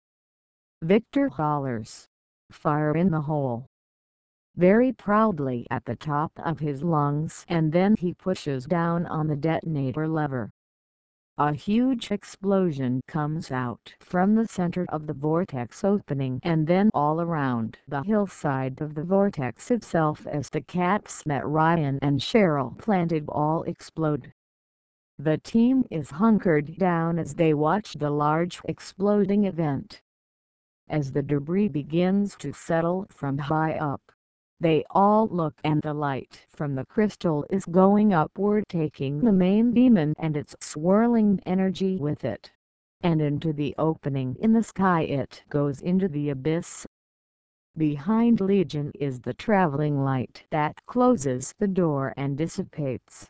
Victor 0.81 1.29
hollers, 1.29 2.09
fire 2.51 2.97
in 2.97 3.11
the 3.11 3.21
hole, 3.21 3.67
very 4.57 4.91
proudly 4.91 5.67
at 5.71 5.85
the 5.85 5.97
top 5.97 6.33
of 6.39 6.61
his 6.61 6.83
lungs 6.83 7.45
and 7.47 7.71
then 7.71 7.95
he 7.99 8.15
pushes 8.15 8.65
down 8.65 9.05
on 9.05 9.27
the 9.27 9.37
detonator 9.37 10.09
lever. 10.09 10.49
A 11.37 11.53
huge 11.53 12.12
explosion 12.12 13.03
comes 13.09 13.51
out 13.51 13.92
from 13.99 14.37
the 14.37 14.47
center 14.47 14.87
of 14.88 15.09
the 15.09 15.14
vortex 15.14 15.83
opening 15.83 16.38
and 16.44 16.64
then 16.64 16.90
all 16.94 17.20
around 17.20 17.77
the 17.88 18.03
hillside 18.05 18.81
of 18.81 18.94
the 18.94 19.03
vortex 19.03 19.73
itself 19.73 20.29
as 20.29 20.49
the 20.49 20.61
caps 20.61 21.25
that 21.27 21.44
Ryan 21.44 21.99
and 22.01 22.20
Cheryl 22.20 22.79
planted 22.79 23.25
all 23.29 23.64
explode. 23.64 24.33
The 25.18 25.38
team 25.38 25.85
is 25.90 26.09
hunkered 26.11 26.79
down 26.79 27.18
as 27.18 27.35
they 27.35 27.53
watch 27.53 27.94
the 27.94 28.11
large 28.11 28.61
exploding 28.66 29.44
event. 29.44 30.01
As 30.88 31.11
the 31.11 31.23
debris 31.23 31.68
begins 31.68 32.37
to 32.37 32.53
settle 32.53 33.07
from 33.11 33.38
high 33.38 33.75
up, 33.75 34.12
they 34.61 34.85
all 34.90 35.27
look 35.27 35.55
and 35.64 35.83
the 35.83 35.93
light 35.93 36.47
from 36.53 36.77
the 36.77 36.87
crystal 36.87 37.45
is 37.51 37.64
going 37.67 38.12
upward 38.12 38.64
taking 38.69 39.21
the 39.21 39.33
main 39.33 39.73
demon 39.73 40.14
and 40.17 40.37
its 40.37 40.55
swirling 40.61 41.40
energy 41.45 41.97
with 41.97 42.25
it. 42.25 42.53
And 43.03 43.21
into 43.21 43.53
the 43.53 43.75
opening 43.79 44.37
in 44.37 44.53
the 44.53 44.62
sky 44.62 45.03
it 45.03 45.43
goes 45.49 45.81
into 45.83 46.07
the 46.07 46.31
abyss. 46.31 46.87
Behind 47.77 48.40
Legion 48.40 48.93
is 48.95 49.21
the 49.21 49.35
traveling 49.35 50.05
light 50.05 50.45
that 50.51 50.87
closes 50.87 51.53
the 51.59 51.67
door 51.67 52.14
and 52.17 52.38
dissipates. 52.38 53.29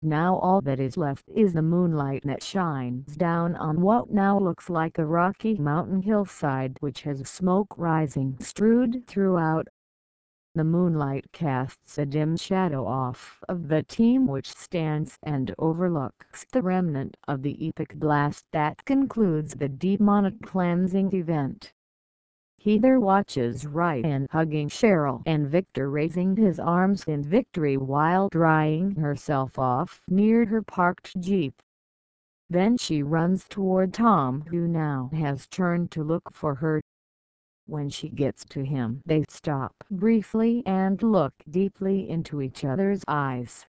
Now 0.00 0.36
all 0.36 0.62
that 0.62 0.80
is 0.80 0.96
left 0.96 1.28
is 1.28 1.52
the 1.52 1.60
moonlight 1.60 2.22
that 2.24 2.42
shines 2.42 3.14
down 3.14 3.54
on 3.56 3.82
what 3.82 4.10
now 4.10 4.38
looks 4.38 4.70
like 4.70 4.96
a 4.96 5.04
rocky 5.04 5.58
mountain 5.58 6.00
hillside 6.00 6.78
which 6.80 7.02
has 7.02 7.28
smoke 7.28 7.76
rising 7.76 8.38
strewed 8.40 9.06
throughout 9.06 9.68
the 10.52 10.64
moonlight 10.64 11.30
casts 11.30 11.96
a 11.96 12.04
dim 12.04 12.36
shadow 12.36 12.84
off 12.84 13.42
of 13.48 13.68
the 13.68 13.84
team 13.84 14.26
which 14.26 14.52
stands 14.52 15.16
and 15.22 15.54
overlooks 15.58 16.44
the 16.46 16.60
remnant 16.60 17.16
of 17.28 17.40
the 17.40 17.68
epic 17.68 17.94
blast 17.94 18.44
that 18.50 18.84
concludes 18.84 19.54
the 19.54 19.68
demonic 19.68 20.42
cleansing 20.42 21.14
event. 21.14 21.72
Heather 22.64 22.98
watches 22.98 23.64
Ryan 23.64 24.26
hugging 24.30 24.68
Cheryl 24.68 25.22
and 25.24 25.48
Victor 25.48 25.88
raising 25.88 26.36
his 26.36 26.58
arms 26.58 27.04
in 27.04 27.22
victory 27.22 27.76
while 27.76 28.28
drying 28.28 28.96
herself 28.96 29.58
off 29.58 30.02
near 30.08 30.44
her 30.46 30.62
parked 30.62 31.18
Jeep. 31.20 31.62
Then 32.50 32.76
she 32.76 33.02
runs 33.02 33.46
toward 33.48 33.94
Tom 33.94 34.42
who 34.42 34.66
now 34.66 35.10
has 35.12 35.46
turned 35.46 35.92
to 35.92 36.02
look 36.02 36.32
for 36.32 36.56
her 36.56 36.82
when 37.70 37.88
she 37.88 38.08
gets 38.08 38.44
to 38.44 38.64
him 38.64 39.00
they 39.06 39.24
stop 39.28 39.72
briefly 39.90 40.62
and 40.66 41.02
look 41.02 41.32
deeply 41.48 42.10
into 42.10 42.42
each 42.42 42.64
other's 42.64 43.04
eyes. 43.06 43.66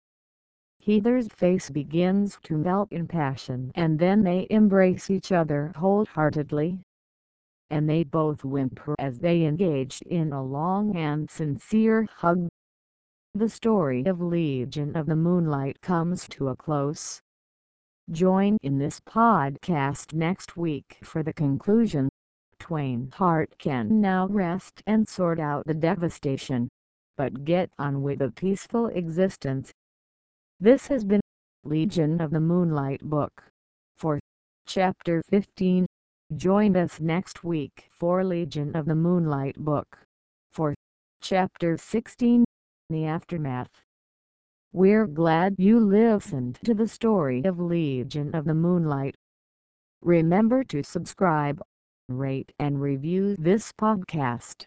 Heather's 0.79 1.27
face 1.27 1.69
begins 1.69 2.38
to 2.43 2.57
melt 2.57 2.91
in 2.91 3.07
passion 3.07 3.71
and 3.75 3.99
then 3.99 4.23
they 4.23 4.47
embrace 4.49 5.10
each 5.10 5.33
other 5.33 5.73
wholeheartedly. 5.75 6.79
And 7.69 7.89
they 7.89 8.05
both 8.05 8.45
whimper 8.45 8.95
as 8.97 9.19
they 9.19 9.43
engage 9.43 10.01
in 10.03 10.31
a 10.31 10.41
long 10.41 10.95
and 10.95 11.29
sincere 11.29 12.07
hug. 12.10 12.47
The 13.33 13.49
story 13.49 14.05
of 14.05 14.21
Legion 14.21 14.95
of 14.95 15.07
the 15.07 15.15
Moonlight 15.17 15.81
comes 15.81 16.27
to 16.29 16.47
a 16.47 16.55
close. 16.55 17.21
Join 18.10 18.57
in 18.63 18.77
this 18.77 19.01
podcast 19.01 20.13
next 20.13 20.55
week 20.55 20.99
for 21.03 21.21
the 21.21 21.33
conclusion. 21.33 22.07
Twain 22.60 23.10
Harte 23.13 23.58
can 23.58 24.02
now 24.02 24.28
rest 24.28 24.84
and 24.86 25.08
sort 25.08 25.39
out 25.39 25.65
the 25.65 25.74
devastation, 25.74 26.70
but 27.15 27.46
get 27.46 27.72
on 27.78 28.02
with 28.02 28.22
a 28.22 28.32
peaceful 28.32 28.88
existence. 28.88 29.72
This 30.60 30.88
has 30.88 31.06
been 31.06 31.22
Legion 31.63 32.20
of 32.20 32.32
the 32.32 32.39
Moonlight 32.39 33.02
book. 33.02 33.43
For 33.96 34.20
Chapter 34.65 35.22
15, 35.30 35.86
join 36.36 36.76
us 36.76 37.00
next 37.00 37.43
week 37.43 37.88
for 37.91 38.24
Legion 38.24 38.76
of 38.76 38.86
the 38.86 38.96
Moonlight 38.96 39.56
book. 39.58 39.98
For 40.52 40.74
Chapter 41.22 41.78
16, 41.78 42.43
The 42.89 43.06
Aftermath. 43.06 43.72
We're 44.74 45.08
glad 45.08 45.56
you 45.58 45.80
listened 45.80 46.60
to 46.65 46.74
the 46.74 46.88
story 46.88 47.43
of 47.46 47.60
Legion 47.60 48.36
of 48.36 48.46
the 48.46 48.54
Moonlight. 48.54 49.15
Remember 50.02 50.63
to 50.65 50.84
subscribe 50.84 51.62
rate 52.10 52.54
and 52.58 52.82
review 52.82 53.36
this 53.38 53.74
podcast. 53.74 54.65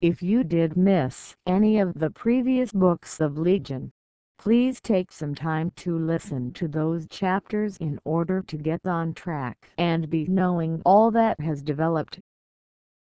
If 0.00 0.22
you 0.22 0.44
did 0.44 0.78
miss 0.78 1.36
any 1.46 1.78
of 1.78 1.92
the 1.92 2.08
previous 2.08 2.72
books 2.72 3.20
of 3.20 3.36
Legion, 3.36 3.90
please 4.38 4.80
take 4.80 5.12
some 5.12 5.34
time 5.34 5.70
to 5.76 5.98
listen 5.98 6.52
to 6.54 6.66
those 6.66 7.06
chapters 7.08 7.76
in 7.76 8.00
order 8.04 8.40
to 8.40 8.56
get 8.56 8.86
on 8.86 9.12
track 9.12 9.68
and 9.76 10.08
be 10.08 10.26
knowing 10.26 10.80
all 10.86 11.10
that 11.10 11.38
has 11.38 11.62
developed. 11.62 12.18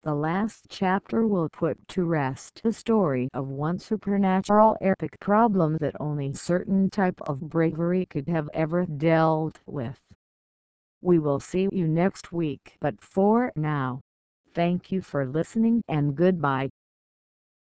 The 0.04 0.14
last 0.14 0.68
chapter 0.70 1.26
will 1.26 1.50
put 1.50 1.88
to 1.90 2.06
rest 2.06 2.62
the 2.64 2.74
story 2.74 3.28
of 3.34 3.48
one 3.48 3.80
supernatural 3.80 4.78
epic 4.82 5.20
problem 5.20 5.78
that 5.80 5.96
only 6.00 6.34
certain 6.34 6.92
type 6.92 7.20
of 7.22 7.40
bravery 7.40 8.06
could 8.06 8.28
have 8.28 8.50
ever 8.54 8.86
dealt 8.86 9.60
with. 9.66 10.00
We 11.02 11.20
will 11.20 11.40
see 11.40 11.70
you 11.72 11.88
next 11.88 12.32
week 12.32 12.78
but 12.80 13.02
for 13.02 13.52
now, 13.56 14.02
thank 14.54 14.92
you 14.92 15.02
for 15.02 15.26
listening 15.26 15.84
and 15.88 16.16
goodbye. 16.16 16.70